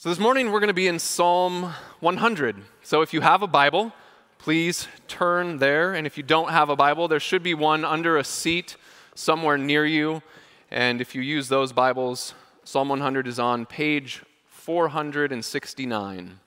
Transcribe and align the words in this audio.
So, 0.00 0.10
this 0.10 0.20
morning 0.20 0.52
we're 0.52 0.60
going 0.60 0.68
to 0.68 0.74
be 0.74 0.86
in 0.86 1.00
Psalm 1.00 1.74
100. 1.98 2.54
So, 2.84 3.02
if 3.02 3.12
you 3.12 3.20
have 3.20 3.42
a 3.42 3.48
Bible, 3.48 3.92
please 4.38 4.86
turn 5.08 5.56
there. 5.58 5.92
And 5.92 6.06
if 6.06 6.16
you 6.16 6.22
don't 6.22 6.50
have 6.50 6.70
a 6.70 6.76
Bible, 6.76 7.08
there 7.08 7.18
should 7.18 7.42
be 7.42 7.52
one 7.52 7.84
under 7.84 8.16
a 8.16 8.22
seat 8.22 8.76
somewhere 9.16 9.58
near 9.58 9.84
you. 9.84 10.22
And 10.70 11.00
if 11.00 11.16
you 11.16 11.22
use 11.22 11.48
those 11.48 11.72
Bibles, 11.72 12.34
Psalm 12.62 12.90
100 12.90 13.26
is 13.26 13.40
on 13.40 13.66
page 13.66 14.22
469. 14.46 16.38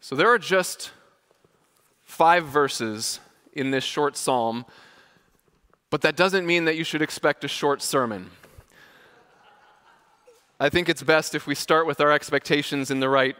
So, 0.00 0.16
there 0.16 0.30
are 0.30 0.38
just 0.38 0.90
five 2.02 2.46
verses 2.46 3.20
in 3.52 3.72
this 3.72 3.84
short 3.84 4.16
psalm, 4.16 4.64
but 5.90 6.00
that 6.00 6.16
doesn't 6.16 6.46
mean 6.46 6.64
that 6.64 6.78
you 6.78 6.84
should 6.84 7.02
expect 7.02 7.44
a 7.44 7.48
short 7.48 7.82
sermon. 7.82 8.30
I 10.60 10.68
think 10.68 10.88
it's 10.88 11.02
best 11.02 11.34
if 11.34 11.48
we 11.48 11.56
start 11.56 11.84
with 11.84 12.00
our 12.00 12.12
expectations 12.12 12.90
in 12.90 13.00
the 13.00 13.08
right 13.08 13.34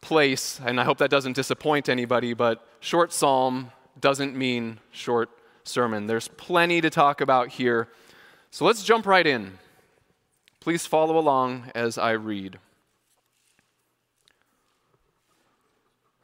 place, 0.00 0.60
and 0.64 0.80
I 0.80 0.84
hope 0.84 0.98
that 0.98 1.10
doesn't 1.10 1.34
disappoint 1.34 1.88
anybody, 1.88 2.34
but 2.34 2.66
short 2.80 3.12
psalm 3.12 3.70
doesn't 4.00 4.36
mean 4.36 4.80
short 4.90 5.30
sermon. 5.62 6.08
There's 6.08 6.26
plenty 6.28 6.80
to 6.80 6.90
talk 6.90 7.20
about 7.20 7.50
here. 7.50 7.88
So 8.50 8.64
let's 8.64 8.82
jump 8.82 9.06
right 9.06 9.26
in. 9.26 9.58
Please 10.58 10.84
follow 10.84 11.16
along 11.16 11.70
as 11.76 11.96
I 11.96 12.12
read. 12.12 12.58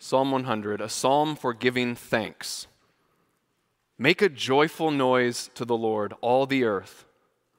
Psalm 0.01 0.33
100, 0.33 0.81
a 0.81 0.89
psalm 0.89 1.37
for 1.37 1.55
giving 1.55 1.95
thanks. 1.95 2.67
Make 3.97 4.21
a 4.21 4.29
joyful 4.29 4.91
noise 4.91 5.51
to 5.55 5.65
the 5.65 5.77
Lord, 5.77 6.13
all 6.21 6.47
the 6.47 6.65
earth. 6.65 7.05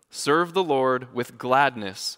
Serve 0.09 0.53
the 0.53 0.63
Lord 0.63 1.13
with 1.13 1.38
gladness 1.38 2.17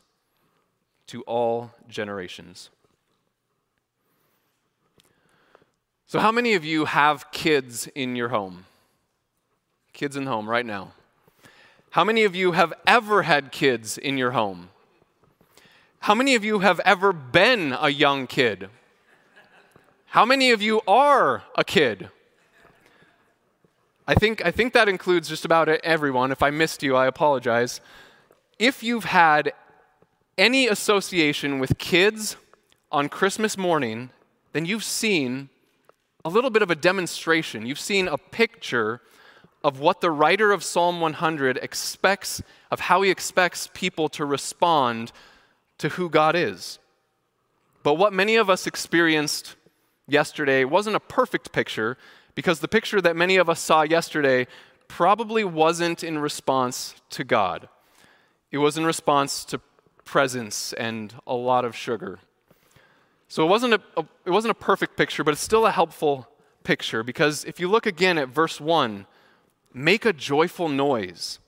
to 1.07 1.21
all 1.23 1.71
generations. 1.87 2.69
So, 6.07 6.19
how 6.19 6.31
many 6.31 6.55
of 6.55 6.65
you 6.65 6.85
have 6.85 7.31
kids 7.31 7.87
in 7.95 8.15
your 8.15 8.29
home? 8.29 8.65
Kids 9.93 10.17
in 10.17 10.25
home 10.25 10.49
right 10.49 10.65
now. 10.65 10.91
How 11.91 12.03
many 12.03 12.23
of 12.23 12.35
you 12.35 12.53
have 12.53 12.73
ever 12.85 13.23
had 13.23 13.51
kids 13.51 13.97
in 13.97 14.17
your 14.17 14.31
home? 14.31 14.69
How 15.99 16.15
many 16.15 16.35
of 16.35 16.43
you 16.43 16.59
have 16.59 16.79
ever 16.81 17.13
been 17.13 17.75
a 17.79 17.89
young 17.89 18.27
kid? 18.27 18.69
How 20.07 20.25
many 20.25 20.51
of 20.51 20.61
you 20.61 20.81
are 20.87 21.43
a 21.55 21.63
kid? 21.63 22.09
I 24.07 24.15
think, 24.15 24.43
I 24.43 24.51
think 24.51 24.73
that 24.73 24.89
includes 24.89 25.29
just 25.29 25.45
about 25.45 25.69
everyone. 25.69 26.31
If 26.33 26.43
I 26.43 26.49
missed 26.49 26.83
you, 26.83 26.95
I 26.95 27.07
apologize. 27.07 27.79
If 28.59 28.83
you've 28.83 29.05
had 29.05 29.53
any 30.41 30.67
association 30.67 31.59
with 31.59 31.77
kids 31.77 32.35
on 32.91 33.07
Christmas 33.09 33.59
morning, 33.59 34.09
then 34.53 34.65
you've 34.65 34.83
seen 34.83 35.49
a 36.25 36.29
little 36.29 36.49
bit 36.49 36.63
of 36.63 36.71
a 36.71 36.75
demonstration. 36.75 37.67
You've 37.67 37.79
seen 37.79 38.07
a 38.07 38.17
picture 38.17 39.01
of 39.63 39.79
what 39.79 40.01
the 40.01 40.09
writer 40.09 40.51
of 40.51 40.63
Psalm 40.63 40.99
100 40.99 41.57
expects, 41.57 42.41
of 42.71 42.79
how 42.79 43.03
he 43.03 43.11
expects 43.11 43.69
people 43.75 44.09
to 44.09 44.25
respond 44.25 45.11
to 45.77 45.89
who 45.89 46.09
God 46.09 46.35
is. 46.35 46.79
But 47.83 47.93
what 47.93 48.11
many 48.11 48.35
of 48.35 48.49
us 48.49 48.65
experienced 48.65 49.55
yesterday 50.07 50.63
wasn't 50.63 50.95
a 50.95 50.99
perfect 50.99 51.51
picture 51.51 51.97
because 52.33 52.61
the 52.61 52.67
picture 52.67 52.99
that 52.99 53.15
many 53.15 53.37
of 53.37 53.47
us 53.47 53.59
saw 53.59 53.83
yesterday 53.83 54.47
probably 54.87 55.43
wasn't 55.43 56.03
in 56.03 56.17
response 56.17 56.95
to 57.11 57.23
God. 57.23 57.69
It 58.49 58.57
was 58.57 58.75
in 58.75 58.87
response 58.87 59.45
to 59.45 59.61
presents 60.11 60.73
and 60.73 61.15
a 61.25 61.33
lot 61.33 61.63
of 61.63 61.73
sugar. 61.73 62.19
So 63.29 63.43
it 63.43 63.47
wasn't 63.47 63.75
a, 63.75 63.81
a, 63.95 64.05
it 64.25 64.29
wasn't 64.29 64.51
a 64.51 64.55
perfect 64.55 64.97
picture, 64.97 65.23
but 65.23 65.31
it's 65.31 65.41
still 65.41 65.65
a 65.65 65.71
helpful 65.71 66.27
picture 66.65 67.01
because 67.01 67.45
if 67.45 67.61
you 67.61 67.69
look 67.69 67.85
again 67.85 68.17
at 68.17 68.27
verse 68.27 68.59
1, 68.59 69.07
make 69.73 70.03
a 70.05 70.11
joyful 70.11 70.67
noise. 70.67 71.39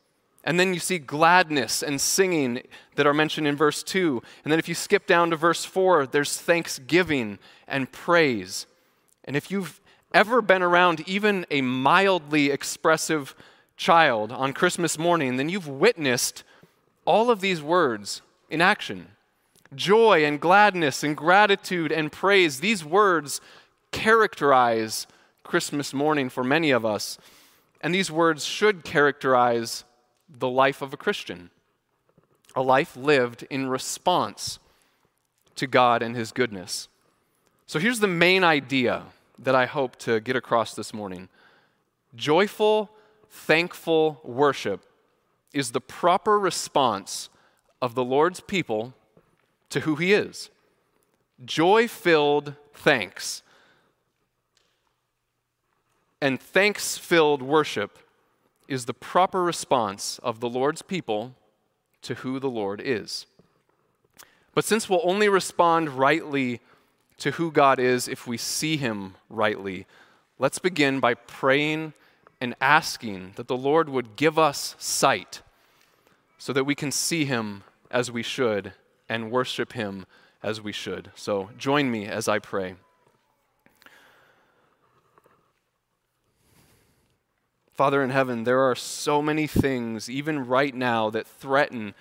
And 0.46 0.58
then 0.58 0.74
you 0.74 0.80
see 0.80 0.98
gladness 0.98 1.84
and 1.84 2.00
singing 2.00 2.62
that 2.96 3.06
are 3.06 3.14
mentioned 3.14 3.48
in 3.48 3.58
verse 3.58 3.84
2. 3.84 4.22
And 4.46 4.52
then 4.52 4.60
if 4.60 4.70
you 4.70 4.76
skip 4.76 5.06
down 5.08 5.30
to 5.32 5.36
verse 5.36 5.66
4, 5.66 6.08
there's 6.08 6.40
thanksgiving 6.40 7.40
and 7.68 7.92
praise. 7.92 8.66
And 9.26 9.36
if 9.36 9.52
you've 9.52 9.82
ever 10.14 10.42
been 10.42 10.64
around 10.64 11.08
even 11.08 11.46
a 11.52 11.60
mildly 11.62 12.50
expressive 12.50 13.36
child 13.76 14.32
on 14.32 14.54
Christmas 14.54 14.98
morning, 14.98 15.36
then 15.36 15.50
you've 15.50 15.68
witnessed 15.68 16.46
all 17.04 17.30
of 17.30 17.42
these 17.42 17.62
words 17.62 18.22
in 18.54 18.62
action. 18.62 19.08
Joy 19.74 20.24
and 20.24 20.40
gladness 20.40 21.04
and 21.04 21.18
gratitude 21.18 21.92
and 21.92 22.12
praise, 22.12 22.60
these 22.60 22.86
words 22.86 23.42
characterize 23.92 25.08
Christmas 25.44 25.92
morning 25.92 26.30
for 26.30 26.44
many 26.44 26.70
of 26.70 26.86
us. 26.86 27.18
And 27.82 27.96
these 27.96 28.12
words 28.12 28.46
should 28.46 28.84
characterize 28.84 29.86
the 30.30 30.48
life 30.48 30.82
of 30.82 30.94
a 30.94 30.98
Christian 30.98 31.50
a 32.56 32.62
life 32.62 32.96
lived 32.96 33.48
in 33.50 33.68
response 33.68 34.60
to 35.56 35.66
God 35.66 36.04
and 36.04 36.16
His 36.16 36.32
goodness. 36.32 36.88
So 37.66 37.80
here's 37.80 38.00
the 38.00 38.08
main 38.08 38.44
idea 38.44 39.06
that 39.40 39.56
I 39.56 39.66
hope 39.66 39.96
to 40.02 40.20
get 40.20 40.36
across 40.36 40.76
this 40.76 40.94
morning 40.94 41.30
joyful, 42.16 42.92
thankful 43.28 44.22
worship 44.24 44.86
is 45.52 45.72
the 45.72 45.82
proper 45.82 46.38
response 46.38 47.30
of 47.84 47.96
the 47.96 48.04
Lord's 48.04 48.40
people 48.40 48.94
to 49.70 49.82
who 49.82 49.98
He 49.98 50.14
is. 50.14 50.50
Joy 51.44 51.88
filled 51.90 52.56
thanks 52.74 53.44
and 56.24 56.40
thanks 56.40 56.98
filled 56.98 57.42
worship 57.42 58.00
is 58.70 58.86
the 58.86 58.94
proper 58.94 59.44
response 59.44 60.22
of 60.24 60.40
the 60.40 60.48
Lord's 60.48 60.82
people 60.82 61.36
to 62.02 62.14
who 62.14 62.40
the 62.40 62.50
Lord 62.50 62.82
is. 62.82 63.26
But 64.56 64.64
since 64.64 64.90
we'll 64.90 65.02
only 65.04 65.28
respond 65.28 65.90
rightly 65.90 66.62
to 67.18 67.32
who 67.32 67.52
God 67.52 67.78
is 67.78 68.08
if 68.08 68.26
we 68.26 68.38
see 68.38 68.78
Him 68.78 69.16
rightly, 69.30 69.86
let's 70.40 70.60
begin 70.60 71.02
by 71.02 71.16
praying 71.16 71.92
and 72.40 72.56
asking 72.62 73.34
that 73.36 73.50
the 73.50 73.58
Lord 73.58 73.90
would 73.90 74.16
give 74.16 74.40
us 74.40 74.78
sight 74.80 75.42
so 76.38 76.54
that 76.54 76.64
we 76.64 76.74
can 76.74 76.94
see 76.94 77.26
Him 77.26 77.64
as 77.94 78.12
we 78.12 78.24
should 78.24 78.74
and 79.08 79.32
worship 79.32 79.74
Him 79.74 80.06
as 80.42 80.60
we 80.60 80.74
should. 80.74 81.12
So 81.16 81.52
join 81.58 81.90
me 81.90 82.08
as 82.08 82.28
I 82.28 82.40
pray. 82.40 82.76
Father 87.72 88.04
in 88.04 88.10
heaven, 88.10 88.44
there 88.44 88.60
are 88.60 88.76
so 88.76 89.22
many 89.22 89.48
things, 89.48 90.10
even 90.10 90.46
right 90.46 90.76
now, 90.76 91.10
that 91.10 91.26
threaten 91.26 91.96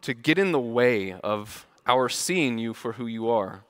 to 0.00 0.14
get 0.14 0.38
in 0.38 0.52
the 0.52 0.60
way 0.60 1.12
of 1.12 1.66
our 1.86 2.08
seeing 2.08 2.58
you 2.58 2.74
for 2.74 2.94
who 2.94 3.06
you 3.06 3.28
are. 3.28 3.62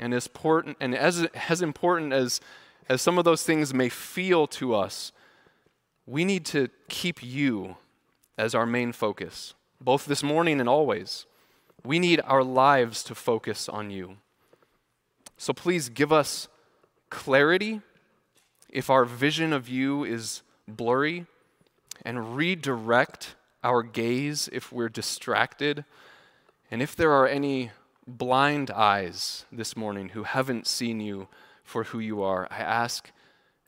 And 0.00 0.14
as 0.14 0.26
important, 0.26 0.76
and 0.80 0.94
as, 0.94 1.24
as 1.48 1.62
important 1.62 2.12
as, 2.12 2.40
as 2.88 3.00
some 3.00 3.18
of 3.18 3.24
those 3.24 3.42
things 3.42 3.72
may 3.74 3.88
feel 3.88 4.46
to 4.48 4.74
us, 4.74 5.12
we 6.06 6.24
need 6.24 6.44
to 6.46 6.68
keep 6.88 7.22
you 7.22 7.76
as 8.36 8.54
our 8.54 8.66
main 8.66 8.92
focus 8.92 9.54
both 9.80 10.06
this 10.06 10.22
morning 10.22 10.60
and 10.60 10.68
always. 10.68 11.26
We 11.84 11.98
need 11.98 12.20
our 12.24 12.44
lives 12.44 13.02
to 13.04 13.14
focus 13.14 13.68
on 13.68 13.90
you. 13.90 14.18
So 15.36 15.52
please 15.52 15.88
give 15.88 16.12
us 16.12 16.48
clarity 17.08 17.80
if 18.68 18.90
our 18.90 19.04
vision 19.04 19.52
of 19.52 19.68
you 19.68 20.04
is 20.04 20.42
blurry, 20.76 21.26
and 22.02 22.36
redirect 22.36 23.34
our 23.62 23.82
gaze 23.82 24.48
if 24.52 24.72
we're 24.72 24.88
distracted. 24.88 25.84
And 26.70 26.80
if 26.80 26.96
there 26.96 27.12
are 27.12 27.26
any 27.26 27.72
blind 28.06 28.70
eyes 28.70 29.44
this 29.52 29.76
morning 29.76 30.10
who 30.10 30.24
haven't 30.24 30.66
seen 30.66 31.00
you 31.00 31.28
for 31.62 31.84
who 31.84 31.98
you 31.98 32.22
are, 32.22 32.48
I 32.50 32.58
ask 32.58 33.10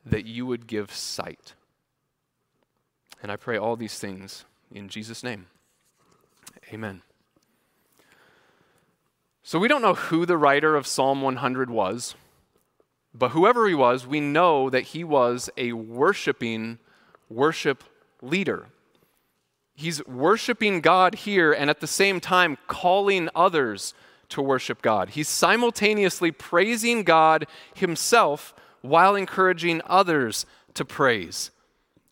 that 0.05 0.27
you 0.27 0.47
would 0.47 0.67
give 0.67 0.93
sight. 0.93 1.55
And 3.23 3.31
I 3.31 3.37
pray 3.37 3.57
all 3.57 3.77
these 3.77 3.99
things 3.99 4.45
in 4.73 4.89
Jesus' 4.89 5.23
name. 5.23 5.47
Amen. 6.73 7.03
So 9.43 9.59
we 9.59 9.69
don't 9.69 9.83
know 9.83 9.95
who 9.95 10.25
the 10.25 10.37
writer 10.37 10.77
of 10.77 10.87
Psalm 10.87 11.21
100 11.21 11.69
was, 11.69 12.15
but 13.13 13.31
whoever 13.31 13.69
he 13.69 13.75
was, 13.75 14.07
we 14.07 14.21
know 14.21 14.71
that 14.71 14.85
he 14.85 15.05
was 15.05 15.51
a 15.57 15.73
worshiping 15.73 16.79
worship 17.29 17.85
leader. 18.23 18.69
He's 19.75 20.05
worshiping 20.07 20.81
God 20.81 21.17
here 21.17 21.53
and 21.53 21.69
at 21.69 21.81
the 21.81 21.87
same 21.87 22.21
time 22.21 22.57
calling 22.69 23.29
others 23.35 23.95
to 24.29 24.41
worship 24.41 24.81
God. 24.81 25.11
He's 25.11 25.29
simultaneously 25.29 26.31
praising 26.31 27.03
God 27.03 27.47
himself 27.75 28.55
while 28.81 29.15
encouraging 29.15 29.83
others 29.87 30.47
to 30.75 30.85
praise. 30.85 31.51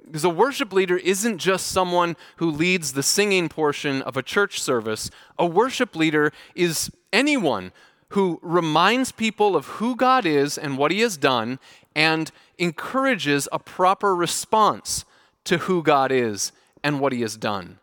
Because 0.04 0.24
a 0.24 0.30
worship 0.30 0.72
leader 0.72 0.96
isn't 0.96 1.38
just 1.38 1.68
someone 1.68 2.16
who 2.36 2.50
leads 2.50 2.92
the 2.92 3.02
singing 3.02 3.48
portion 3.48 4.02
of 4.02 4.16
a 4.16 4.22
church 4.22 4.60
service. 4.60 5.10
A 5.38 5.46
worship 5.46 5.94
leader 5.94 6.32
is 6.54 6.90
anyone 7.12 7.72
who 8.10 8.38
reminds 8.42 9.12
people 9.12 9.54
of 9.54 9.66
who 9.66 9.94
God 9.94 10.26
is 10.26 10.58
and 10.58 10.76
what 10.76 10.90
He 10.90 11.00
has 11.00 11.16
done 11.16 11.58
and 11.94 12.30
encourages 12.58 13.48
a 13.52 13.58
proper 13.58 14.14
response 14.14 15.04
to 15.44 15.58
who 15.58 15.82
God 15.82 16.10
is 16.12 16.52
and 16.82 17.00
what 17.00 17.12
He 17.12 17.22
has 17.22 17.36
done. 17.36 17.78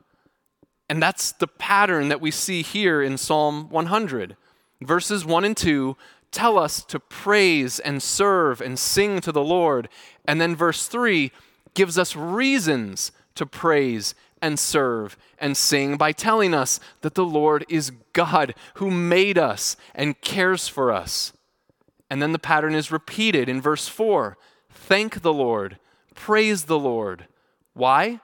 And 0.89 1.01
that's 1.01 1.31
the 1.31 1.47
pattern 1.47 2.09
that 2.09 2.21
we 2.21 2.31
see 2.31 2.61
here 2.61 3.01
in 3.01 3.17
Psalm 3.17 3.69
100. 3.69 4.35
Verses 4.81 5.25
1 5.25 5.43
and 5.43 5.57
2 5.57 5.97
tell 6.31 6.59
us 6.59 6.83
to 6.83 6.99
praise 6.99 7.79
and 7.79 8.03
serve 8.03 8.61
and 8.61 8.77
sing 8.77 9.19
to 9.21 9.31
the 9.31 9.43
Lord. 9.43 9.89
And 10.25 10.39
then 10.39 10.55
verse 10.55 10.87
3 10.87 11.31
gives 11.77 11.99
us 11.99 12.15
reasons 12.15 13.11
to 13.35 13.45
praise 13.45 14.15
and 14.41 14.57
serve 14.57 15.15
and 15.37 15.55
sing 15.55 15.95
by 15.95 16.11
telling 16.11 16.55
us 16.55 16.79
that 17.01 17.13
the 17.13 17.23
Lord 17.23 17.63
is 17.69 17.91
God 18.13 18.55
who 18.75 18.89
made 18.89 19.37
us 19.37 19.77
and 19.93 20.19
cares 20.19 20.67
for 20.67 20.91
us. 20.91 21.33
And 22.09 22.19
then 22.19 22.31
the 22.31 22.39
pattern 22.39 22.73
is 22.73 22.91
repeated 22.91 23.47
in 23.47 23.61
verse 23.61 23.87
4 23.87 24.39
Thank 24.71 25.21
the 25.21 25.33
Lord, 25.33 25.77
praise 26.15 26.63
the 26.63 26.79
Lord. 26.79 27.27
Why? 27.73 28.21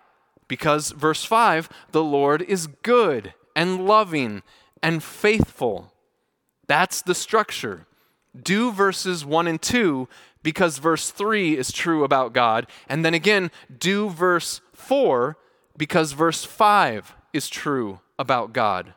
Because, 0.47 0.89
verse 0.89 1.23
5, 1.23 1.69
the 1.91 2.03
Lord 2.03 2.41
is 2.41 2.65
good 2.81 3.35
and 3.55 3.85
loving 3.85 4.41
and 4.81 5.03
faithful. 5.03 5.93
That's 6.65 7.03
the 7.03 7.15
structure. 7.15 7.85
Do 8.41 8.71
verses 8.71 9.23
1 9.23 9.45
and 9.45 9.61
2 9.61 10.07
because 10.43 10.77
verse 10.77 11.09
3 11.09 11.57
is 11.57 11.71
true 11.71 12.03
about 12.03 12.33
God. 12.33 12.67
And 12.87 13.03
then 13.03 13.13
again, 13.13 13.49
do 13.75 14.09
verse 14.09 14.61
4 14.73 15.37
because 15.77 16.11
verse 16.11 16.43
5 16.43 17.15
is 17.33 17.49
true 17.49 18.01
about 18.19 18.53
God. 18.53 18.93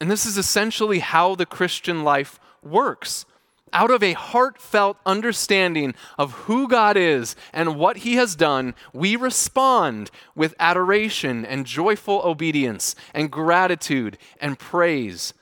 And 0.00 0.10
this 0.10 0.24
is 0.24 0.38
essentially 0.38 1.00
how 1.00 1.34
the 1.34 1.46
Christian 1.46 2.04
life 2.04 2.38
works. 2.62 3.26
Out 3.72 3.90
of 3.90 4.02
a 4.02 4.14
heartfelt 4.14 4.96
understanding 5.06 5.94
of 6.18 6.32
who 6.32 6.66
God 6.66 6.96
is 6.96 7.36
and 7.52 7.76
what 7.76 7.98
He 7.98 8.14
has 8.14 8.34
done, 8.34 8.74
we 8.92 9.14
respond 9.14 10.10
with 10.34 10.54
adoration 10.58 11.44
and 11.44 11.66
joyful 11.66 12.20
obedience 12.24 12.96
and 13.14 13.30
gratitude 13.30 14.18
and 14.40 14.58
praise. 14.58 15.34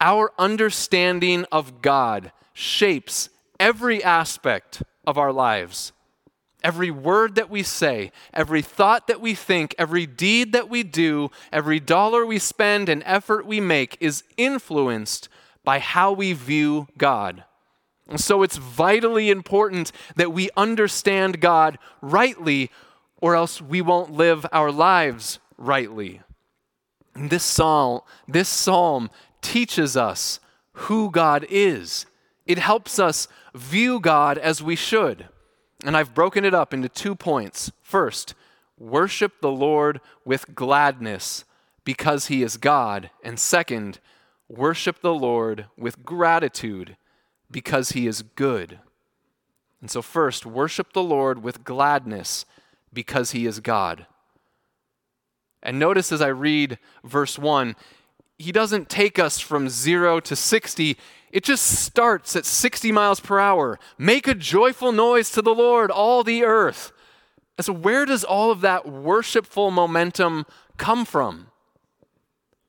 Our 0.00 0.32
understanding 0.38 1.44
of 1.52 1.82
God 1.82 2.32
shapes 2.54 3.28
every 3.58 4.02
aspect 4.02 4.82
of 5.06 5.18
our 5.18 5.32
lives. 5.32 5.92
Every 6.62 6.90
word 6.90 7.36
that 7.36 7.50
we 7.50 7.62
say, 7.62 8.10
every 8.32 8.62
thought 8.62 9.06
that 9.06 9.20
we 9.20 9.34
think, 9.34 9.74
every 9.78 10.06
deed 10.06 10.52
that 10.52 10.68
we 10.68 10.82
do, 10.82 11.30
every 11.52 11.78
dollar 11.78 12.26
we 12.26 12.38
spend 12.38 12.88
and 12.88 13.02
effort 13.06 13.46
we 13.46 13.60
make 13.60 13.96
is 14.00 14.24
influenced 14.36 15.28
by 15.62 15.78
how 15.78 16.12
we 16.12 16.32
view 16.32 16.88
God. 16.98 17.44
And 18.08 18.20
so 18.20 18.42
it's 18.42 18.56
vitally 18.56 19.30
important 19.30 19.92
that 20.16 20.32
we 20.32 20.48
understand 20.56 21.40
God 21.40 21.78
rightly, 22.00 22.70
or 23.20 23.34
else 23.34 23.60
we 23.60 23.80
won't 23.80 24.12
live 24.12 24.46
our 24.52 24.72
lives 24.72 25.38
rightly. 25.58 26.20
And 27.14 27.30
this 27.30 27.44
psalm, 27.44 28.00
this 28.28 28.48
psalm 28.48 29.10
teaches 29.40 29.96
us 29.96 30.38
who 30.72 31.10
God 31.10 31.46
is. 31.48 32.06
It 32.44 32.58
helps 32.58 32.98
us 32.98 33.26
view 33.56 34.00
God 34.00 34.38
as 34.38 34.62
we 34.62 34.76
should. 34.76 35.28
And 35.84 35.96
I've 35.96 36.14
broken 36.14 36.44
it 36.44 36.54
up 36.54 36.72
into 36.72 36.88
two 36.88 37.14
points. 37.14 37.70
First, 37.82 38.34
worship 38.78 39.40
the 39.40 39.50
Lord 39.50 40.00
with 40.24 40.54
gladness 40.54 41.44
because 41.84 42.26
he 42.26 42.42
is 42.42 42.56
God. 42.56 43.10
And 43.22 43.38
second, 43.38 44.00
worship 44.48 45.00
the 45.00 45.14
Lord 45.14 45.66
with 45.76 46.04
gratitude 46.04 46.96
because 47.50 47.90
he 47.90 48.06
is 48.06 48.22
good. 48.22 48.80
And 49.80 49.90
so, 49.90 50.02
first, 50.02 50.46
worship 50.46 50.92
the 50.92 51.02
Lord 51.02 51.42
with 51.42 51.64
gladness 51.64 52.44
because 52.92 53.32
he 53.32 53.46
is 53.46 53.60
God. 53.60 54.06
And 55.62 55.78
notice 55.78 56.12
as 56.12 56.22
I 56.22 56.28
read 56.28 56.78
verse 57.04 57.38
1, 57.38 57.76
he 58.38 58.52
doesn't 58.52 58.88
take 58.88 59.18
us 59.18 59.40
from 59.40 59.68
zero 59.68 60.20
to 60.20 60.36
60. 60.36 60.96
It 61.36 61.44
just 61.44 61.66
starts 61.66 62.34
at 62.34 62.46
60 62.46 62.90
miles 62.92 63.20
per 63.20 63.38
hour. 63.38 63.78
Make 63.98 64.26
a 64.26 64.34
joyful 64.34 64.90
noise 64.90 65.30
to 65.32 65.42
the 65.42 65.54
Lord, 65.54 65.90
all 65.90 66.24
the 66.24 66.44
earth. 66.44 66.92
And 67.58 67.66
so, 67.66 67.74
where 67.74 68.06
does 68.06 68.24
all 68.24 68.50
of 68.50 68.62
that 68.62 68.88
worshipful 68.88 69.70
momentum 69.70 70.46
come 70.78 71.04
from? 71.04 71.48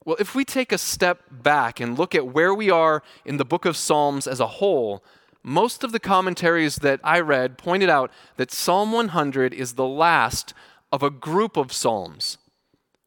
Well, 0.04 0.18
if 0.20 0.36
we 0.36 0.44
take 0.44 0.74
a 0.74 0.78
step 0.78 1.24
back 1.32 1.80
and 1.80 1.98
look 1.98 2.14
at 2.14 2.34
where 2.34 2.54
we 2.54 2.70
are 2.70 3.04
in 3.24 3.38
the 3.38 3.46
book 3.46 3.64
of 3.64 3.78
Psalms 3.78 4.28
as 4.28 4.42
a 4.42 4.48
whole, 4.60 5.02
most 5.42 5.86
of 5.86 5.94
the 5.94 6.00
commentaries 6.00 6.76
that 6.76 7.00
I 7.06 7.22
read 7.22 7.58
pointed 7.58 7.90
out 7.90 8.12
that 8.36 8.52
Psalm 8.52 8.92
100 8.92 9.54
is 9.54 9.76
the 9.76 9.88
last 9.88 10.54
of 10.92 11.02
a 11.02 11.10
group 11.10 11.56
of 11.56 11.72
Psalms. 11.72 12.38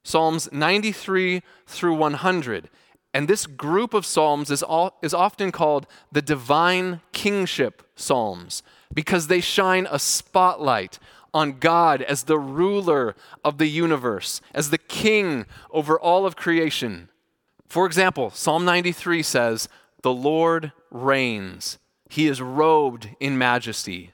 Psalms 0.05 0.51
93 0.53 1.43
through 1.67 1.97
100. 1.97 2.71
And 3.13 3.27
this 3.27 3.47
group 3.47 3.93
of 3.93 4.07
Psalms 4.07 4.51
is, 4.51 4.63
all, 4.63 4.97
is 5.03 5.13
often 5.13 5.51
called 5.51 5.87
the 6.13 6.23
divine 6.23 7.01
kingship 7.13 7.83
Psalms 7.97 8.63
because 8.95 9.27
they 9.27 9.41
shine 9.41 9.87
a 9.91 9.99
spotlight 9.99 10.99
on 11.33 11.59
God 11.59 12.03
as 12.03 12.25
the 12.25 12.39
ruler 12.39 13.15
of 13.45 13.59
the 13.59 13.69
universe, 13.69 14.41
as 14.55 14.71
the 14.71 14.79
king 14.79 15.47
over 15.71 15.99
all 15.99 16.27
of 16.27 16.37
creation. 16.37 17.09
For 17.69 17.87
example, 17.87 18.31
Psalm 18.31 18.65
93 18.65 19.23
says, 19.23 19.69
The 20.03 20.13
Lord 20.13 20.73
reigns, 20.91 21.79
he 22.09 22.27
is 22.27 22.43
robed 22.43 23.11
in 23.21 23.39
majesty. 23.39 24.13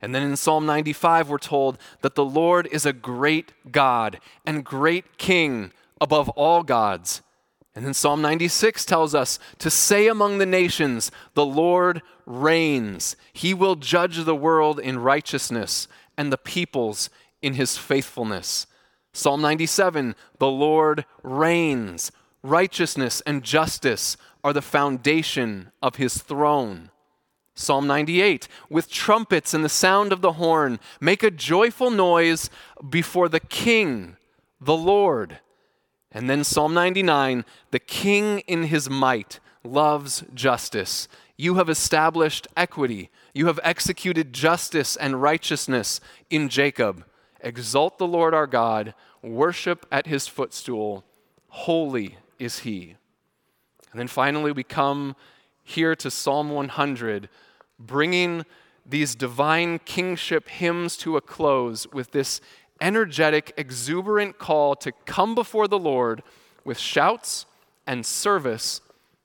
And 0.00 0.14
then 0.14 0.22
in 0.22 0.36
Psalm 0.36 0.66
95, 0.66 1.28
we're 1.28 1.38
told 1.38 1.78
that 2.02 2.14
the 2.14 2.24
Lord 2.24 2.68
is 2.70 2.86
a 2.86 2.92
great 2.92 3.52
God 3.72 4.20
and 4.46 4.64
great 4.64 5.18
king 5.18 5.72
above 6.00 6.28
all 6.30 6.62
gods. 6.62 7.22
And 7.78 7.86
then 7.86 7.94
Psalm 7.94 8.20
96 8.20 8.84
tells 8.84 9.14
us 9.14 9.38
to 9.60 9.70
say 9.70 10.08
among 10.08 10.38
the 10.38 10.46
nations, 10.46 11.12
The 11.34 11.46
Lord 11.46 12.02
reigns. 12.26 13.14
He 13.32 13.54
will 13.54 13.76
judge 13.76 14.24
the 14.24 14.34
world 14.34 14.80
in 14.80 14.98
righteousness 14.98 15.86
and 16.16 16.32
the 16.32 16.38
peoples 16.38 17.08
in 17.40 17.54
his 17.54 17.78
faithfulness. 17.78 18.66
Psalm 19.12 19.40
97 19.42 20.16
The 20.40 20.48
Lord 20.48 21.04
reigns. 21.22 22.10
Righteousness 22.42 23.22
and 23.24 23.44
justice 23.44 24.16
are 24.42 24.52
the 24.52 24.60
foundation 24.60 25.70
of 25.80 25.94
his 25.94 26.20
throne. 26.20 26.90
Psalm 27.54 27.86
98, 27.86 28.48
with 28.68 28.90
trumpets 28.90 29.54
and 29.54 29.64
the 29.64 29.68
sound 29.68 30.12
of 30.12 30.20
the 30.20 30.32
horn, 30.32 30.80
make 31.00 31.22
a 31.22 31.30
joyful 31.30 31.92
noise 31.92 32.50
before 32.90 33.28
the 33.28 33.38
King, 33.38 34.16
the 34.60 34.76
Lord. 34.76 35.38
And 36.12 36.28
then 36.28 36.44
Psalm 36.44 36.72
99, 36.74 37.44
the 37.70 37.78
King 37.78 38.40
in 38.40 38.64
his 38.64 38.88
might 38.88 39.40
loves 39.62 40.24
justice. 40.32 41.08
You 41.36 41.56
have 41.56 41.68
established 41.68 42.48
equity. 42.56 43.10
You 43.34 43.46
have 43.46 43.60
executed 43.62 44.32
justice 44.32 44.96
and 44.96 45.20
righteousness 45.20 46.00
in 46.30 46.48
Jacob. 46.48 47.04
Exalt 47.40 47.98
the 47.98 48.06
Lord 48.06 48.34
our 48.34 48.46
God, 48.46 48.94
worship 49.22 49.86
at 49.92 50.06
his 50.06 50.26
footstool. 50.26 51.04
Holy 51.48 52.16
is 52.38 52.60
he. 52.60 52.96
And 53.92 54.00
then 54.00 54.08
finally, 54.08 54.52
we 54.52 54.64
come 54.64 55.14
here 55.62 55.94
to 55.96 56.10
Psalm 56.10 56.50
100 56.50 57.28
bringing 57.78 58.44
these 58.84 59.14
divine 59.14 59.78
kingship 59.80 60.48
hymns 60.48 60.96
to 60.96 61.16
a 61.16 61.20
close 61.20 61.86
with 61.92 62.10
this 62.12 62.40
energetic, 62.80 63.52
exuberant 63.56 64.38
call 64.38 64.74
to 64.76 64.92
come 65.06 65.34
before 65.34 65.68
the 65.68 65.78
Lord 65.78 66.22
with 66.64 66.78
shouts 66.78 67.46
and 67.86 68.04
service 68.04 68.80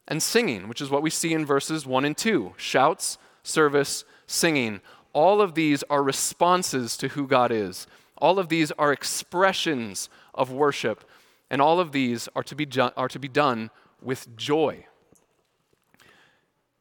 and 0.07 0.21
singing, 0.21 0.67
which 0.67 0.81
is 0.81 0.89
what 0.89 1.01
we 1.01 1.09
see 1.09 1.33
in 1.33 1.45
verses 1.45 1.85
1 1.85 2.05
and 2.05 2.17
2. 2.17 2.53
Shouts, 2.57 3.17
service, 3.43 4.05
singing. 4.27 4.81
All 5.13 5.41
of 5.41 5.55
these 5.55 5.83
are 5.89 6.03
responses 6.03 6.97
to 6.97 7.09
who 7.09 7.27
God 7.27 7.51
is. 7.51 7.87
All 8.17 8.39
of 8.39 8.49
these 8.49 8.71
are 8.73 8.91
expressions 8.91 10.09
of 10.33 10.51
worship. 10.51 11.03
And 11.49 11.61
all 11.61 11.79
of 11.79 11.91
these 11.91 12.27
are 12.35 12.43
to 12.43 12.55
be, 12.55 12.67
are 12.97 13.09
to 13.09 13.19
be 13.19 13.27
done 13.27 13.69
with 14.01 14.35
joy. 14.35 14.85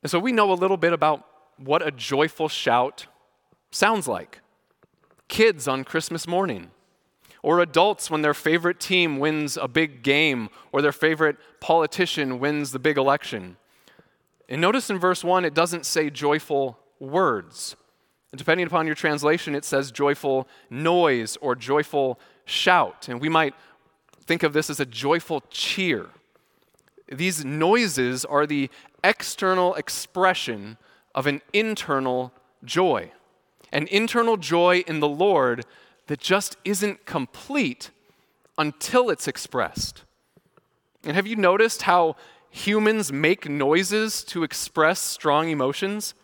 And 0.03 0.11
so 0.11 0.19
we 0.19 0.33
know 0.33 0.53
a 0.53 0.55
little 0.55 0.77
bit 0.77 0.93
about 0.93 1.27
what 1.57 1.87
a 1.87 1.91
joyful 1.91 2.49
shout 2.49 3.07
sounds 3.71 4.09
like. 4.09 4.42
Kids 5.33 5.67
on 5.67 5.83
Christmas 5.83 6.29
morning, 6.29 6.73
or 7.43 7.61
adults 7.61 8.11
when 8.11 8.21
their 8.21 8.35
favorite 8.35 8.79
team 8.79 9.19
wins 9.19 9.57
a 9.57 9.67
big 9.67 10.03
game, 10.03 10.51
or 10.73 10.83
their 10.83 10.93
favorite 10.93 11.39
politician 11.59 12.39
wins 12.39 12.71
the 12.71 12.79
big 12.79 12.99
election. 12.99 13.57
And 14.47 14.61
notice 14.61 14.91
in 14.91 14.99
verse 14.99 15.25
1, 15.25 15.47
it 15.47 15.55
doesn't 15.55 15.87
say 15.87 16.11
joyful 16.11 16.79
words. 17.01 17.77
And 18.31 18.39
depending 18.39 18.67
upon 18.67 18.85
your 18.85 18.95
translation, 18.95 19.55
it 19.55 19.65
says 19.65 19.91
joyful 19.91 20.47
noise 20.69 21.39
or 21.41 21.55
joyful 21.55 22.21
shout. 22.45 23.09
And 23.09 23.19
we 23.19 23.31
might 23.31 23.55
think 24.27 24.43
of 24.43 24.53
this 24.53 24.69
as 24.69 24.81
a 24.81 24.85
joyful 24.85 25.45
cheer. 25.49 26.11
These 27.11 27.43
noises 27.43 28.27
are 28.27 28.47
the 28.47 28.69
external 29.03 29.77
expression 29.77 30.77
of 31.15 31.27
an 31.27 31.41
internal 31.55 32.35
joy, 32.67 33.13
an 33.73 33.89
internal 33.89 34.37
joy 34.37 34.85
in 34.87 35.01
the 35.01 35.09
Lord 35.09 35.65
that 36.07 36.21
just 36.21 36.57
isn't 36.65 37.07
complete 37.07 37.91
until 38.59 39.11
it's 39.11 39.27
expressed. 39.27 40.05
And 41.05 41.17
have 41.17 41.27
you 41.27 41.37
noticed 41.37 41.83
how 41.83 42.17
humans 42.51 43.13
make 43.13 43.49
noises 43.49 44.23
to 44.25 44.45
express 44.45 45.01
strong 45.01 45.49
emotions? 45.49 46.15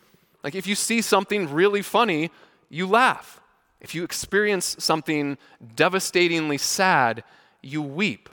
Like 0.44 0.54
if 0.54 0.66
you 0.66 0.74
see 0.74 1.00
something 1.00 1.50
really 1.50 1.82
funny, 1.82 2.30
you 2.68 2.86
laugh. 2.86 3.40
If 3.80 3.94
you 3.94 4.04
experience 4.04 4.76
something 4.78 5.38
devastatingly 5.74 6.58
sad, 6.58 7.24
you 7.62 7.80
weep. 7.82 8.28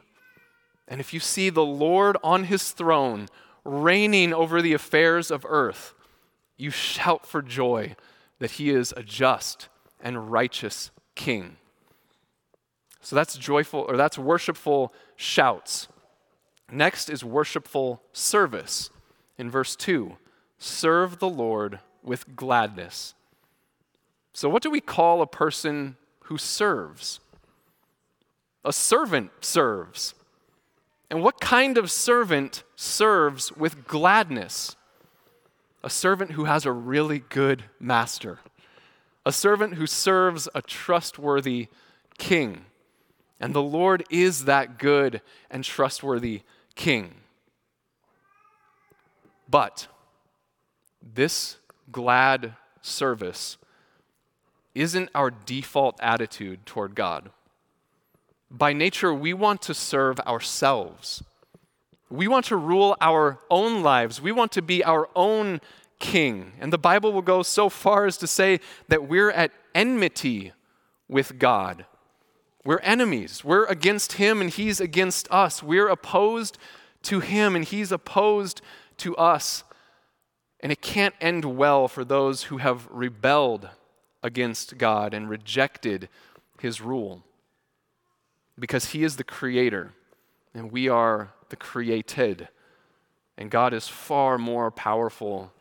And 0.88 1.00
if 1.00 1.14
you 1.14 1.20
see 1.20 1.50
the 1.50 1.66
Lord 1.66 2.18
on 2.24 2.46
his 2.46 2.72
throne 2.72 3.28
reigning 3.64 4.34
over 4.34 4.62
the 4.62 4.74
affairs 4.74 5.32
of 5.32 5.46
earth, 5.48 5.94
you 6.58 6.70
shout 6.70 7.26
for 7.26 7.42
joy 7.42 7.96
that 8.40 8.52
he 8.52 8.70
is 8.70 8.94
a 8.96 9.04
just 9.04 9.70
and 10.02 10.32
righteous 10.32 10.92
king. 11.16 11.58
So 13.02 13.16
that's 13.16 13.38
joyful, 13.38 13.86
or 13.88 13.98
that's 13.98 14.18
worshipful 14.18 14.94
shouts. 15.16 15.88
Next 16.72 17.10
is 17.10 17.24
worshipful 17.24 18.02
service. 18.12 18.90
In 19.38 19.52
verse 19.52 19.76
2, 19.76 20.18
serve 20.58 21.20
the 21.20 21.30
Lord 21.30 21.80
with 22.02 22.36
gladness. 22.36 23.14
So, 24.34 24.50
what 24.50 24.64
do 24.64 24.70
we 24.70 24.82
call 24.82 25.22
a 25.22 25.28
person 25.28 25.98
who 26.24 26.38
serves? 26.38 27.20
A 28.64 28.74
servant 28.74 29.32
serves. 29.42 30.16
And 31.10 31.22
what 31.22 31.40
kind 31.40 31.78
of 31.78 31.92
servant 31.92 32.64
serves 32.76 33.52
with 33.52 33.86
gladness? 33.88 34.76
A 35.86 35.90
servant 35.90 36.32
who 36.32 36.46
has 36.46 36.66
a 36.66 36.72
really 36.72 37.20
good 37.20 37.66
master. 37.80 38.40
A 39.24 39.32
servant 39.32 39.76
who 39.76 39.86
serves 39.86 40.50
a 40.56 40.64
trustworthy 40.64 41.68
king. 42.18 42.66
And 43.40 43.54
the 43.54 43.62
Lord 43.62 44.04
is 44.10 44.46
that 44.46 44.80
good 44.80 45.22
and 45.52 45.64
trustworthy 45.64 46.42
king. 46.74 47.14
But 49.48 49.88
this 51.02 51.58
glad 51.92 52.56
service 52.82 53.58
isn't 54.74 55.10
our 55.14 55.30
default 55.30 56.00
attitude 56.02 56.66
toward 56.66 56.96
God. 56.96 57.30
By 58.50 58.74
nature, 58.74 59.14
we 59.14 59.34
want 59.34 59.62
to 59.64 59.76
serve 59.76 60.20
ourselves. 60.22 61.24
We 62.10 62.28
want 62.28 62.46
to 62.46 62.56
rule 62.56 62.96
our 63.02 63.40
own 63.50 63.82
lives. 63.82 64.22
We 64.22 64.32
want 64.32 64.52
to 64.54 64.62
be 64.62 64.84
our 64.84 65.10
own 65.16 65.60
king. 66.00 66.54
And 66.60 66.72
the 66.72 66.78
Bible 66.78 67.12
will 67.12 67.22
go 67.22 67.42
so 67.42 67.70
far 67.70 68.06
as 68.06 68.18
to 68.18 68.28
say 68.28 68.60
that 68.88 69.08
we're 69.08 69.32
at 69.32 69.52
enmity 69.74 70.54
with 71.08 71.40
God. 71.40 71.86
We're 72.64 72.80
enemies. 72.80 73.44
We're 73.44 73.66
against 73.66 74.14
him 74.14 74.42
and 74.42 74.50
he's 74.50 74.80
against 74.80 75.32
us. 75.32 75.62
We're 75.62 75.88
opposed 75.88 76.58
to 77.04 77.20
him 77.20 77.56
and 77.56 77.64
he's 77.64 77.92
opposed 77.92 78.62
to 78.98 79.16
us. 79.18 79.64
And 80.60 80.72
it 80.72 80.82
can't 80.82 81.14
end 81.22 81.46
well 81.46 81.88
for 81.88 82.04
those 82.04 82.44
who 82.44 82.58
have 82.58 82.88
rebelled 82.90 83.70
against 84.24 84.78
God 84.78 85.14
and 85.14 85.30
rejected 85.30 86.10
his 86.60 86.82
rule. 86.82 87.24
Because 88.58 88.92
he 88.92 89.04
is 89.04 89.18
the 89.18 89.24
creator 89.24 89.94
and 90.56 90.72
we 90.72 90.90
are 90.90 91.34
the 91.50 91.56
created. 91.56 92.48
And 93.38 93.52
God 93.52 93.74
is 93.74 93.88
far 93.88 94.38
more 94.38 94.72
powerful 94.72 95.52